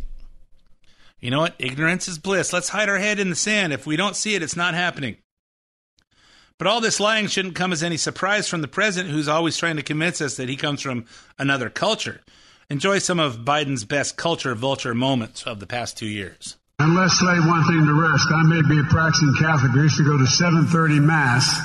[1.26, 1.55] You know what?
[1.57, 2.53] Ignorance is bliss.
[2.53, 3.73] Let's hide our head in the sand.
[3.73, 5.17] If we don't see it, it's not happening.
[6.59, 9.78] But all this lying shouldn't come as any surprise from the president, who's always trying
[9.78, 11.05] to convince us that he comes from
[11.39, 12.21] another culture.
[12.69, 16.57] Enjoy some of Biden's best culture vulture moments of the past two years.
[16.78, 18.28] And let's say one thing to rest.
[18.32, 19.71] I may be a practicing Catholic.
[19.71, 21.59] I used to go to 7:30 Mass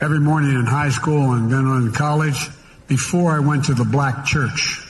[0.00, 2.38] every morning in high school and then in college
[2.86, 4.81] before I went to the black church.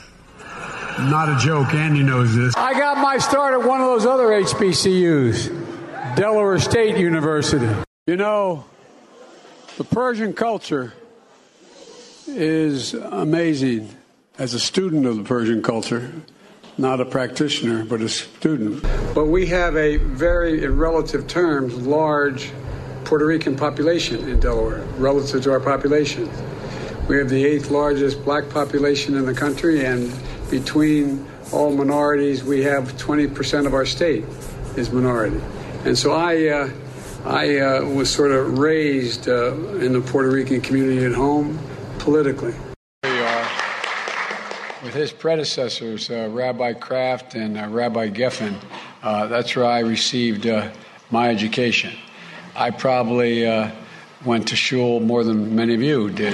[0.99, 1.73] Not a joke.
[1.73, 2.55] Andy knows this.
[2.55, 7.67] I got my start at one of those other HBCUs, Delaware State University.
[8.05, 8.65] You know,
[9.77, 10.93] the Persian culture
[12.27, 13.89] is amazing.
[14.37, 16.11] As a student of the Persian culture,
[16.77, 18.81] not a practitioner, but a student.
[19.13, 22.51] But we have a very, in relative terms, large
[23.05, 26.29] Puerto Rican population in Delaware relative to our population.
[27.07, 30.11] We have the eighth largest black population in the country, and
[30.59, 34.23] between all minorities, we have 20% of our state
[34.77, 35.41] is minority.
[35.83, 36.69] And so I, uh,
[37.25, 41.57] I uh, was sort of raised uh, in the Puerto Rican community at home
[41.97, 42.53] politically.
[43.03, 43.47] Are
[44.83, 48.55] with his predecessors, uh, Rabbi Kraft and uh, Rabbi Geffen.
[49.01, 50.45] Uh, that's where I received
[51.09, 51.93] my education.
[52.55, 53.43] I probably
[54.23, 56.33] went to shul more than many of you did.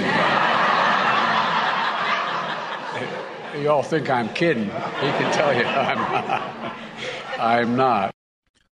[3.60, 4.64] You all think I'm kidding.
[4.64, 6.76] He can tell you I'm not.
[7.38, 8.14] I'm not.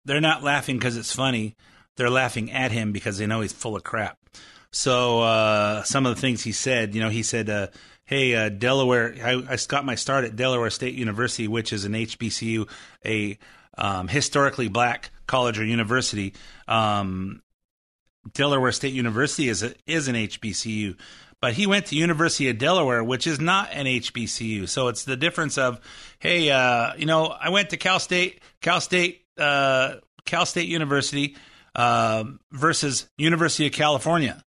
[0.05, 1.57] They're not laughing because it's funny.
[1.97, 4.18] They're laughing at him because they know he's full of crap.
[4.72, 7.68] So uh, some of the things he said, you know, he said, uh,
[8.05, 11.93] "Hey, uh, Delaware, I, I, got my start at Delaware State University, which is an
[11.93, 12.68] HBCU,
[13.05, 13.39] a
[13.76, 16.33] um, historically black college or university.
[16.66, 17.43] Um,
[18.33, 20.97] Delaware State University is a, is an HBCU."
[21.43, 24.68] But he went to University of Delaware, which is not an HBCU.
[24.68, 25.80] So it's the difference of,
[26.20, 31.36] hey, uh, you know, I went to Cal State, Cal State, uh, Cal State University
[31.74, 32.22] uh,
[32.53, 34.45] versus University of California.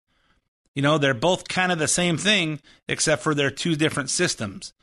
[0.76, 4.74] You know, they're both kind of the same thing, except for they're two different systems.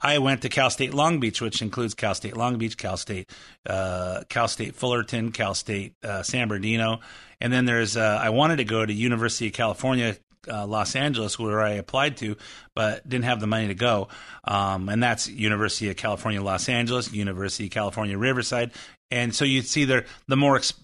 [0.00, 3.28] I went to Cal State Long Beach, which includes Cal State Long Beach, Cal State,
[3.66, 7.00] uh, Cal State Fullerton, Cal State uh, San Bernardino,
[7.42, 10.16] and then there's uh, I wanted to go to University of California
[10.46, 12.36] uh, Los Angeles, where I applied to,
[12.74, 14.08] but didn't have the money to go.
[14.44, 18.72] Um, and that's University of California, Los Angeles, University of California, Riverside.
[19.10, 20.74] And so you'd see the the more ex-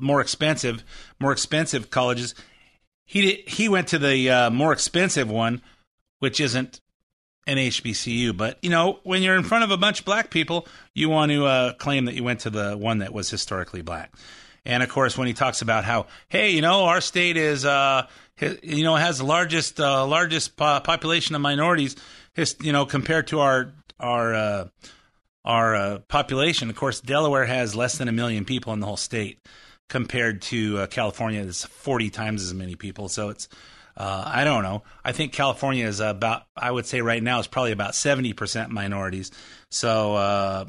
[0.00, 0.82] more expensive,
[1.20, 2.34] more expensive colleges.
[3.06, 5.60] He did, he went to the uh, more expensive one,
[6.20, 6.80] which isn't
[7.46, 8.34] an HBCU.
[8.36, 11.30] But you know, when you're in front of a bunch of black people, you want
[11.32, 14.14] to uh, claim that you went to the one that was historically black.
[14.66, 18.06] And of course, when he talks about how, hey, you know, our state is, uh,
[18.40, 21.96] you know, it has the largest uh, largest population of minorities,
[22.60, 24.68] you know, compared to our our uh,
[25.44, 26.70] our uh, population.
[26.70, 29.38] Of course, Delaware has less than a million people in the whole state,
[29.88, 33.08] compared to uh, California, that's forty times as many people.
[33.08, 33.48] So it's
[33.96, 34.82] Uh, I don't know.
[35.04, 39.30] I think California is about, I would say right now is probably about 70% minorities.
[39.70, 40.64] So, uh,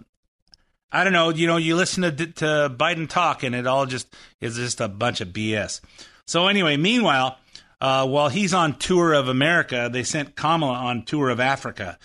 [0.92, 1.30] I don't know.
[1.32, 4.88] You know, you listen to, to Biden talk and it all just is just a
[4.88, 5.82] bunch of BS.
[6.28, 7.40] So anyway, meanwhile,
[7.82, 11.98] uh, while he's on tour of America, they sent Kamala on tour of Africa.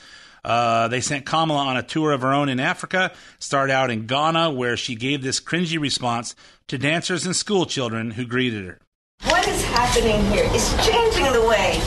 [0.44, 4.06] Uh, they sent Kamala on a tour of her own in Africa, start out in
[4.06, 6.34] Ghana, where she gave this cringy response
[6.68, 8.78] to dancers and school children who greeted her.
[9.24, 11.80] What is happening here is changing the way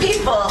[0.00, 0.46] people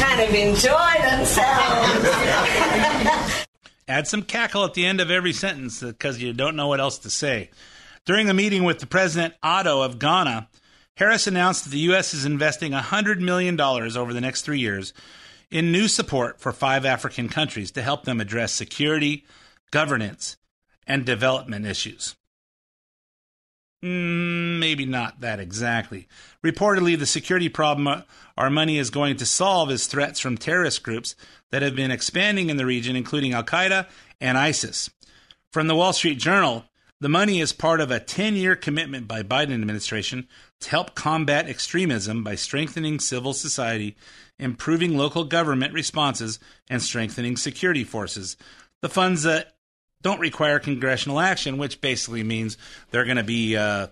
[0.00, 1.38] kind of enjoy themselves.
[3.88, 6.98] Add some cackle at the end of every sentence because you don't know what else
[7.00, 7.50] to say.
[8.04, 10.48] During a meeting with the President Addo of Ghana,
[10.98, 12.12] Harris announced that the U.S.
[12.12, 14.92] is investing $100 million over the next three years
[15.48, 19.24] in new support for five African countries to help them address security,
[19.70, 20.36] governance,
[20.88, 22.16] and development issues.
[23.80, 26.08] Mm, maybe not that exactly.
[26.44, 28.02] Reportedly, the security problem
[28.36, 31.14] our money is going to solve is threats from terrorist groups
[31.52, 33.86] that have been expanding in the region, including Al Qaeda
[34.20, 34.90] and ISIS.
[35.52, 36.64] From the Wall Street Journal,
[37.00, 40.26] the money is part of a 10 year commitment by Biden administration
[40.60, 43.96] to help combat extremism by strengthening civil society,
[44.38, 46.38] improving local government responses,
[46.68, 48.36] and strengthening security forces.
[48.80, 49.54] The funds that
[50.02, 52.56] don't require congressional action, which basically means
[52.90, 53.88] they're going to be uh,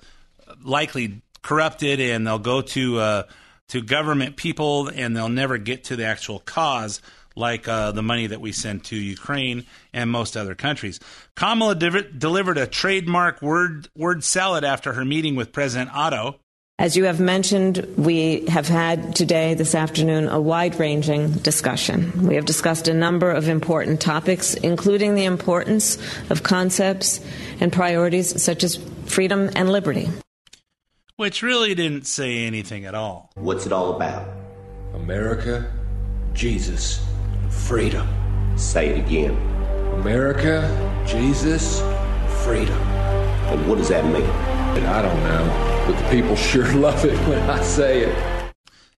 [0.62, 3.22] likely corrupted and they'll go to uh,
[3.68, 7.00] to government people and they'll never get to the actual cause
[7.36, 10.98] like uh, the money that we send to Ukraine and most other countries.
[11.36, 16.36] Kamala de- delivered a trademark word word salad after her meeting with President Addo.
[16.78, 22.26] As you have mentioned, we have had today, this afternoon, a wide ranging discussion.
[22.26, 25.96] We have discussed a number of important topics, including the importance
[26.28, 27.24] of concepts
[27.60, 28.76] and priorities such as
[29.06, 30.10] freedom and liberty.
[31.16, 33.30] Which really didn't say anything at all.
[33.36, 34.28] What's it all about?
[34.92, 35.72] America,
[36.34, 37.02] Jesus,
[37.56, 38.08] freedom.
[38.56, 39.34] Say it again.
[40.00, 41.80] America, Jesus,
[42.44, 42.78] freedom.
[43.48, 44.22] And what does that mean?
[44.22, 48.52] And I don't know, but the people sure love it when I say it.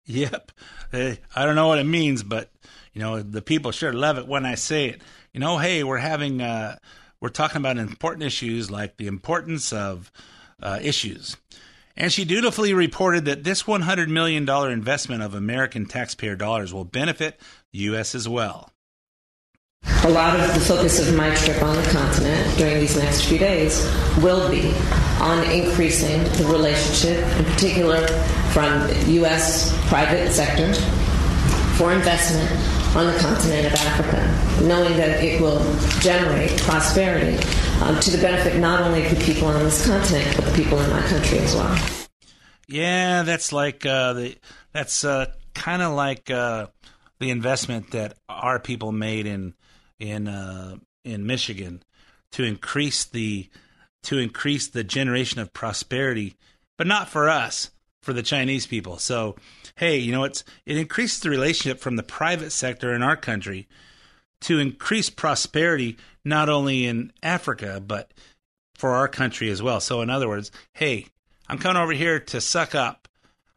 [0.06, 0.52] Yep.
[0.92, 2.50] I don't know what it means, but
[2.92, 5.02] you know the people sure love it when I say it.
[5.32, 6.76] You know, hey, we're having uh,
[7.20, 10.10] we're talking about important issues like the importance of
[10.62, 11.36] uh, issues.
[11.98, 17.40] And she dutifully reported that this $100 million investment of American taxpayer dollars will benefit
[17.57, 18.14] the U.S.
[18.14, 18.70] as well.
[20.04, 23.38] A lot of the focus of my trip on the continent during these next few
[23.38, 23.84] days
[24.22, 24.72] will be
[25.20, 28.06] on increasing the relationship, in particular
[28.52, 29.72] from U.S.
[29.88, 30.72] private sector,
[31.76, 32.50] for investment
[32.96, 35.60] on the continent of Africa, knowing that it will
[36.00, 37.36] generate prosperity
[37.82, 40.78] um, to the benefit not only of the people on this continent, but the people
[40.80, 41.78] in my country as well.
[42.66, 44.36] Yeah, that's like uh, the
[44.72, 46.66] that's uh, kind of like uh,
[47.20, 49.54] the investment that our people made in
[49.98, 51.82] in uh, in Michigan
[52.32, 53.48] to increase the
[54.04, 56.36] to increase the generation of prosperity,
[56.76, 57.70] but not for us,
[58.02, 58.98] for the Chinese people.
[58.98, 59.36] So,
[59.76, 63.68] hey, you know it's it increases the relationship from the private sector in our country
[64.42, 68.12] to increase prosperity not only in Africa but
[68.74, 69.80] for our country as well.
[69.80, 71.06] So, in other words, hey,
[71.48, 73.08] I'm coming over here to suck up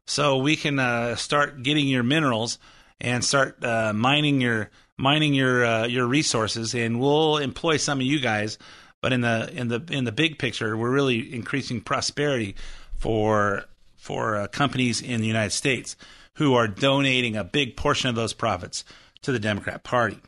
[0.07, 2.57] so we can uh, start getting your minerals
[3.01, 8.05] and start uh, mining your mining your uh, your resources, and we'll employ some of
[8.05, 8.57] you guys.
[9.01, 12.55] But in the in the in the big picture, we're really increasing prosperity
[12.97, 13.65] for
[13.97, 15.95] for uh, companies in the United States
[16.35, 18.85] who are donating a big portion of those profits
[19.21, 20.19] to the Democrat Party.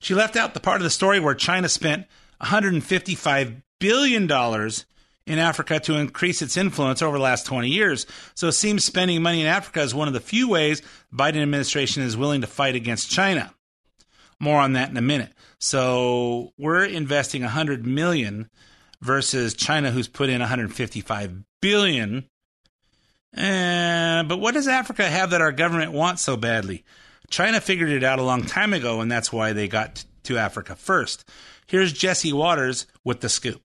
[0.00, 2.06] She left out the part of the story where China spent
[2.38, 4.86] 155 billion dollars
[5.28, 8.06] in Africa to increase its influence over the last 20 years.
[8.34, 11.42] So it seems spending money in Africa is one of the few ways the Biden
[11.42, 13.54] administration is willing to fight against China.
[14.40, 15.32] More on that in a minute.
[15.58, 18.48] So we're investing 100 million
[19.00, 22.28] versus China who's put in 155 billion.
[23.32, 26.84] But what does Africa have that our government wants so badly?
[27.30, 30.74] China figured it out a long time ago, and that's why they got to Africa
[30.74, 31.28] first.
[31.66, 33.60] Here's Jesse Watters with the scoop.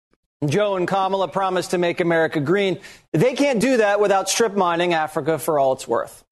[0.50, 2.80] Joe and Kamala promised to make America green.
[3.12, 6.24] They can't do that without strip mining Africa for all it's worth.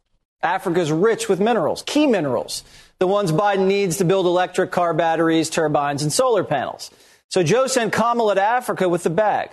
[0.44, 2.64] Africa's rich with minerals, key minerals,
[3.00, 6.92] the ones Biden needs to build electric car batteries, turbines, and solar panels.
[7.30, 9.52] So Joe sent Kamala to Africa with the bag.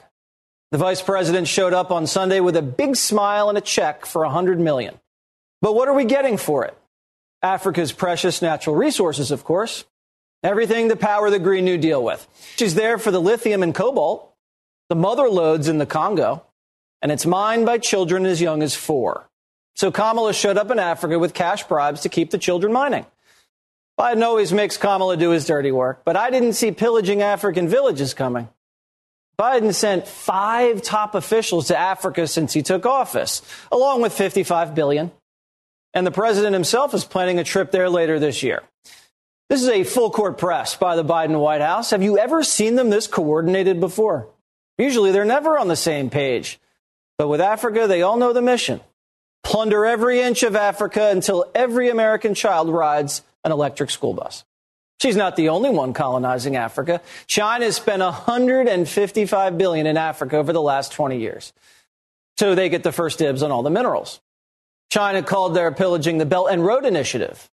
[0.70, 4.22] The vice president showed up on Sunday with a big smile and a check for
[4.22, 4.98] 100 million.
[5.62, 6.76] But what are we getting for it?
[7.42, 9.84] Africa's precious natural resources, of course.
[10.42, 12.26] Everything to power the Green New Deal with.
[12.56, 14.27] She's there for the lithium and cobalt,
[14.88, 16.44] the mother lodes in the Congo,
[17.02, 19.28] and it's mined by children as young as four.
[19.76, 23.06] So Kamala showed up in Africa with cash bribes to keep the children mining.
[23.98, 28.14] Biden always makes Kamala do his dirty work, but I didn't see pillaging African villages
[28.14, 28.48] coming.
[29.38, 35.12] Biden sent five top officials to Africa since he took office, along with 55 billion.
[35.94, 38.62] And the president himself is planning a trip there later this year.
[39.48, 41.90] This is a full court press by the Biden White House.
[41.90, 44.28] Have you ever seen them this coordinated before?
[44.78, 46.58] Usually they're never on the same page.
[47.18, 48.80] But with Africa, they all know the mission.
[49.42, 54.44] Plunder every inch of Africa until every American child rides an electric school bus.
[55.00, 57.00] She's not the only one colonizing Africa.
[57.26, 61.52] China has spent 155 billion in Africa over the last 20 years.
[62.36, 64.20] So they get the first dibs on all the minerals.
[64.90, 67.48] China called their pillaging the Belt and Road Initiative.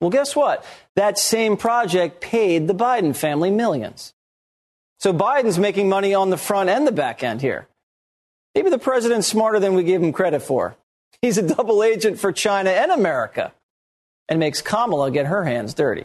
[0.00, 0.64] Well, guess what?
[0.96, 4.14] That same project paid the Biden family millions.
[5.00, 7.66] So Biden's making money on the front and the back end here.
[8.54, 10.76] Maybe the president's smarter than we give him credit for.
[11.22, 13.52] He's a double agent for China and America
[14.28, 16.04] and makes Kamala get her hands dirty.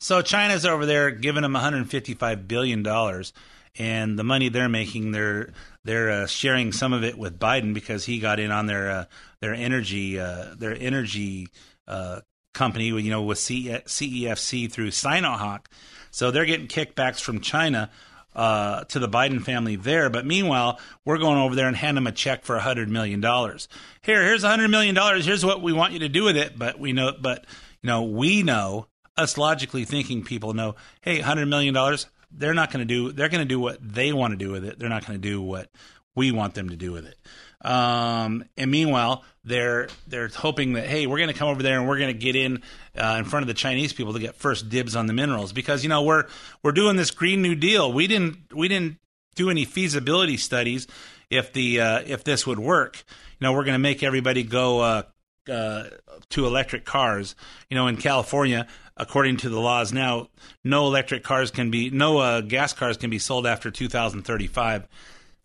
[0.00, 3.32] So China's over there giving them 155 billion dollars,
[3.78, 5.52] and the money they're making, they're
[5.84, 9.04] they're uh, sharing some of it with Biden because he got in on their uh,
[9.40, 11.48] their energy uh, their energy
[11.88, 12.20] uh,
[12.52, 15.66] company, you know, with CEFC through Sinohawk.
[16.14, 17.90] So they're getting kickbacks from China
[18.36, 20.10] uh, to the Biden family there.
[20.10, 23.20] But meanwhile, we're going over there and hand them a check for a hundred million
[23.20, 23.66] dollars.
[24.00, 25.26] Here, here's a hundred million dollars.
[25.26, 26.56] Here's what we want you to do with it.
[26.56, 27.44] But we know, but
[27.82, 28.86] you know, we know
[29.16, 32.06] us logically thinking people know, hey, hundred million dollars.
[32.30, 33.10] They're not going to do.
[33.10, 34.78] They're going to do what they want to do with it.
[34.78, 35.68] They're not going to do what
[36.14, 37.18] we want them to do with it.
[37.64, 41.88] Um, and meanwhile, they're they're hoping that hey, we're going to come over there and
[41.88, 42.62] we're going to get in
[42.96, 45.82] uh, in front of the Chinese people to get first dibs on the minerals because
[45.82, 46.26] you know we're
[46.62, 47.92] we're doing this Green New Deal.
[47.92, 48.98] We didn't we didn't
[49.34, 50.86] do any feasibility studies
[51.30, 53.02] if the uh, if this would work.
[53.40, 55.02] You know, we're going to make everybody go uh,
[55.50, 55.84] uh,
[56.30, 57.34] to electric cars.
[57.70, 60.28] You know, in California, according to the laws now,
[60.62, 64.86] no electric cars can be no uh, gas cars can be sold after 2035.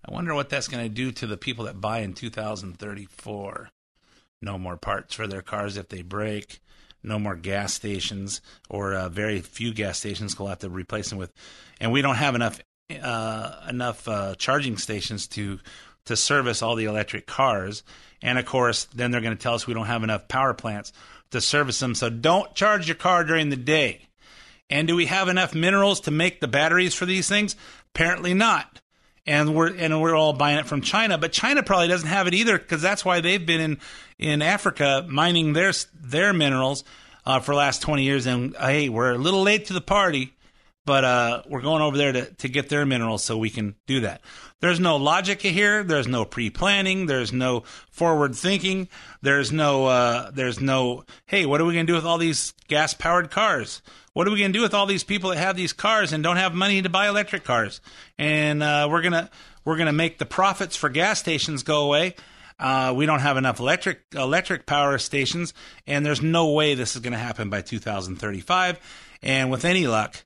[0.08, 3.70] I wonder what that's going to do to the people that buy in 2034.
[4.42, 6.60] No more parts for their cars if they break.
[7.04, 10.38] No more gas stations, or uh, very few gas stations.
[10.38, 11.32] We'll have to replace them with,
[11.80, 12.60] and we don't have enough
[13.02, 15.60] uh, enough uh, charging stations to
[16.06, 17.84] to service all the electric cars.
[18.22, 20.92] And of course, then they're going to tell us we don't have enough power plants
[21.32, 21.96] to service them.
[21.96, 24.08] So don't charge your car during the day.
[24.70, 27.56] And do we have enough minerals to make the batteries for these things?
[27.94, 28.82] Apparently not
[29.30, 31.18] and we're and we're all buying it from China.
[31.18, 33.78] But China probably doesn't have it either because that's why they've been in
[34.18, 36.84] in Africa mining their their minerals
[37.26, 38.26] uh, for the last twenty years.
[38.26, 40.34] And uh, hey, we're a little late to the party,
[40.84, 44.02] but uh, we're going over there to to get their minerals so we can do
[44.02, 44.22] that.
[44.62, 45.84] There's no logic here.
[45.84, 47.06] There's no pre planning.
[47.06, 48.90] There's no forward thinking.
[49.22, 52.96] There's no uh, there's no hey, what are we gonna do with all these gas
[52.96, 53.84] powered cars?
[54.20, 56.22] What are we going to do with all these people that have these cars and
[56.22, 57.80] don't have money to buy electric cars?
[58.18, 59.30] And uh, we're gonna
[59.64, 62.16] we're gonna make the profits for gas stations go away.
[62.60, 65.54] Uh, we don't have enough electric electric power stations,
[65.88, 68.78] and there's no way this is going to happen by 2035.
[69.24, 70.18] And with any luck,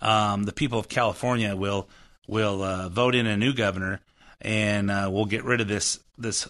[0.00, 1.90] um, the people of California will
[2.26, 4.00] will uh, vote in a new governor,
[4.40, 6.48] and uh, we'll get rid of this this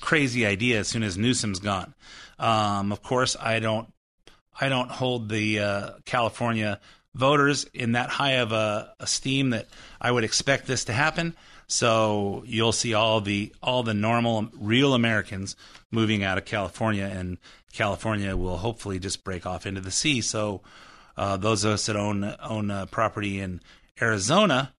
[0.00, 1.94] crazy idea as soon as Newsom's gone.
[2.40, 3.92] Um, of course, I don't
[4.60, 6.80] I don't hold the uh, California
[7.14, 9.66] voters in that high of a esteem that
[10.00, 11.36] I would expect this to happen.
[11.66, 15.54] So you'll see all the all the normal real Americans
[15.90, 17.38] moving out of California, and
[17.72, 20.22] California will hopefully just break off into the sea.
[20.22, 20.62] So
[21.16, 23.60] uh, those of us that own own uh, property in
[24.00, 24.72] Arizona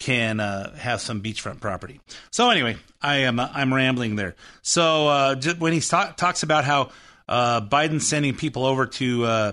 [0.00, 2.00] can uh, have some beachfront property.
[2.30, 4.34] So anyway, I am I'm rambling there.
[4.62, 6.90] So uh, when he talk, talks about how
[7.28, 9.52] uh, Biden sending people over to uh,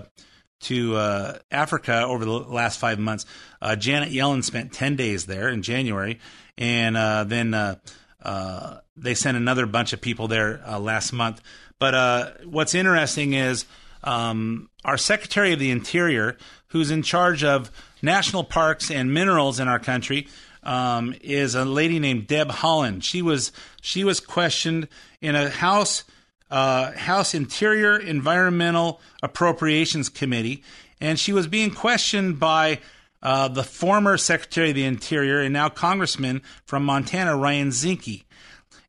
[0.60, 3.26] to uh, Africa over the last five months.
[3.60, 6.18] Uh, Janet Yellen spent ten days there in January,
[6.56, 11.42] and uh, then uh, they sent another bunch of people there last month.
[11.78, 13.66] But what's interesting is
[14.02, 17.70] um, our Secretary of the Interior, who's in charge of
[18.00, 20.28] national parks and minerals in our country.
[20.62, 23.04] Um, is a lady named Deb Haaland.
[23.04, 24.88] She was she was questioned
[25.20, 26.02] in a House
[26.50, 30.62] uh, House Interior Environmental Appropriations Committee,
[31.00, 32.80] and she was being questioned by
[33.22, 38.24] uh, the former Secretary of the Interior and now Congressman from Montana, Ryan Zinke.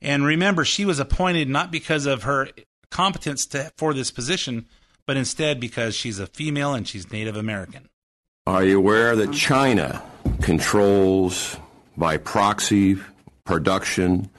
[0.01, 2.49] And remember, she was appointed not because of her
[2.91, 4.67] competence to, for this position,
[5.05, 7.89] but instead because she's a female and she's Native American.
[8.45, 10.03] Are you aware that China
[10.41, 11.57] controls
[11.97, 12.97] by proxy
[13.43, 14.29] production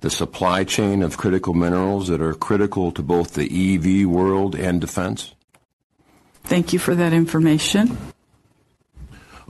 [0.00, 4.80] the supply chain of critical minerals that are critical to both the EV world and
[4.80, 5.34] defense?
[6.44, 7.96] Thank you for that information.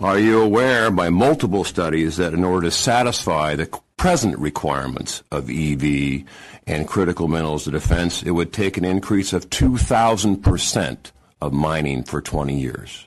[0.01, 5.51] Are you aware by multiple studies that in order to satisfy the present requirements of
[5.51, 6.25] EV
[6.67, 12.21] and critical minerals to defense, it would take an increase of 2,000% of mining for
[12.21, 13.07] 20 years?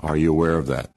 [0.00, 0.90] Are you aware of that?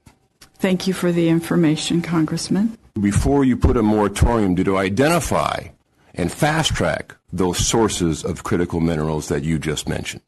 [0.58, 2.76] Thank you for the information, Congressman.
[3.00, 5.68] Before you put a moratorium, did you identify
[6.14, 10.22] and fast track those sources of critical minerals that you just mentioned?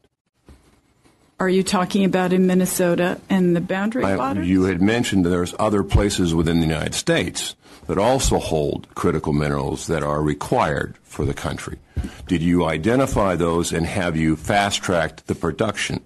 [1.41, 4.47] Are you talking about in Minnesota and the boundary I, waters?
[4.47, 7.55] you had mentioned there's other places within the United States
[7.87, 11.79] that also hold critical minerals that are required for the country.
[12.27, 16.03] Did you identify those and have you fast tracked the production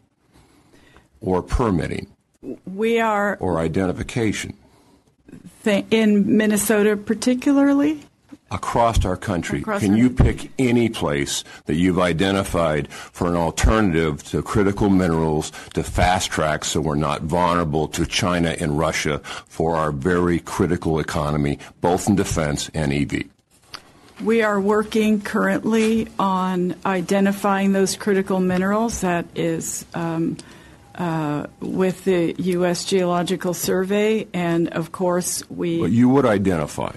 [1.20, 2.12] or permitting
[2.66, 4.54] we are or identification
[5.64, 8.00] th- in Minnesota, particularly.
[8.50, 9.60] across our country?
[9.60, 14.90] Across Can our- you pick any place that you've identified for an alternative to critical
[14.90, 20.38] minerals to fast track so we're not vulnerable to China and Russia for our very
[20.38, 23.24] critical economy, both in defense and EV?
[24.22, 29.00] We are working currently on identifying those critical minerals.
[29.00, 30.36] That is um,
[30.94, 32.84] uh, with the U.S.
[32.84, 35.80] Geological Survey, and of course, we.
[35.80, 36.96] But you would identify,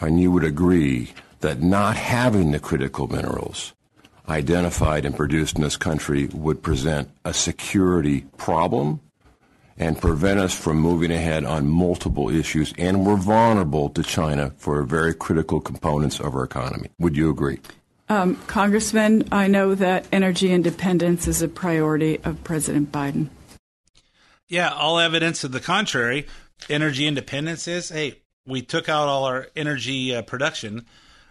[0.00, 3.72] and you would agree that not having the critical minerals
[4.28, 9.00] identified and produced in this country would present a security problem
[9.76, 14.82] and prevent us from moving ahead on multiple issues, and we're vulnerable to China for
[14.84, 16.88] very critical components of our economy.
[16.98, 17.58] Would you agree?
[18.12, 23.30] Um, Congressman, I know that energy independence is a priority of President Biden.
[24.50, 26.26] Yeah, all evidence to the contrary.
[26.68, 30.84] Energy independence is hey, we took out all our energy uh, production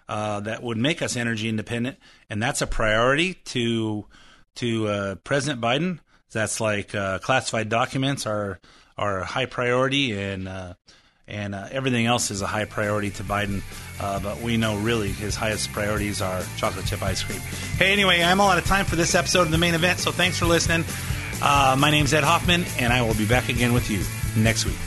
[0.09, 1.99] uh, that would make us energy independent,
[2.32, 4.07] and that's a priority to
[4.55, 5.99] to uh, President Biden.
[6.32, 8.59] That's like uh, classified documents are
[8.97, 10.73] are high priority, and uh,
[11.32, 13.61] and uh, everything else is a high priority to Biden.
[13.99, 17.39] Uh, but we know really his highest priorities are chocolate chip ice cream.
[17.77, 20.11] Hey, anyway, I'm all out of time for this episode of the main event, so
[20.11, 20.86] thanks for listening.
[21.41, 24.03] Uh, my name's Ed Hoffman, and I will be back again with you
[24.41, 24.77] next week.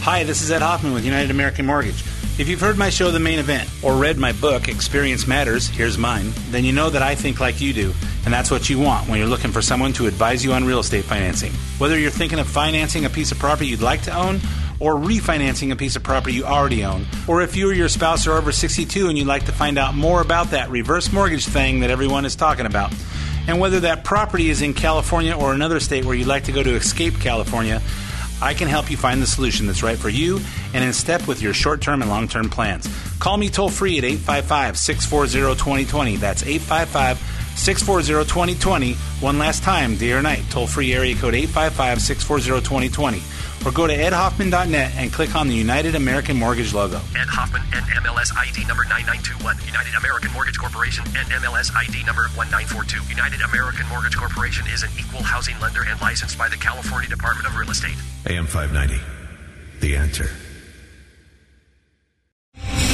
[0.00, 2.02] Hi, this is Ed Hoffman with United American Mortgage.
[2.38, 5.98] If you've heard my show, The Main Event, or read my book, Experience Matters, here's
[5.98, 7.92] mine, then you know that I think like you do,
[8.24, 10.78] and that's what you want when you're looking for someone to advise you on real
[10.78, 11.52] estate financing.
[11.76, 14.40] Whether you're thinking of financing a piece of property you'd like to own,
[14.80, 18.26] or refinancing a piece of property you already own, or if you or your spouse
[18.26, 21.80] are over 62 and you'd like to find out more about that reverse mortgage thing
[21.80, 22.94] that everyone is talking about,
[23.46, 26.62] and whether that property is in California or another state where you'd like to go
[26.62, 27.82] to escape California,
[28.42, 30.40] I can help you find the solution that's right for you
[30.74, 32.88] and in step with your short term and long term plans.
[33.20, 36.16] Call me toll free at 855 640 2020.
[36.16, 37.18] That's 855
[37.56, 38.94] 640 2020.
[39.20, 43.22] One last time, day or night, toll free area code 855 640 2020.
[43.64, 46.96] Or go to edhoffman.net and click on the United American Mortgage logo.
[47.14, 49.56] Ed Hoffman, NMLS ID number 9921.
[49.66, 53.08] United American Mortgage Corporation, NMLS ID number 1942.
[53.08, 57.46] United American Mortgage Corporation is an equal housing lender and licensed by the California Department
[57.46, 57.96] of Real Estate.
[58.26, 59.00] AM 590.
[59.80, 60.30] The answer.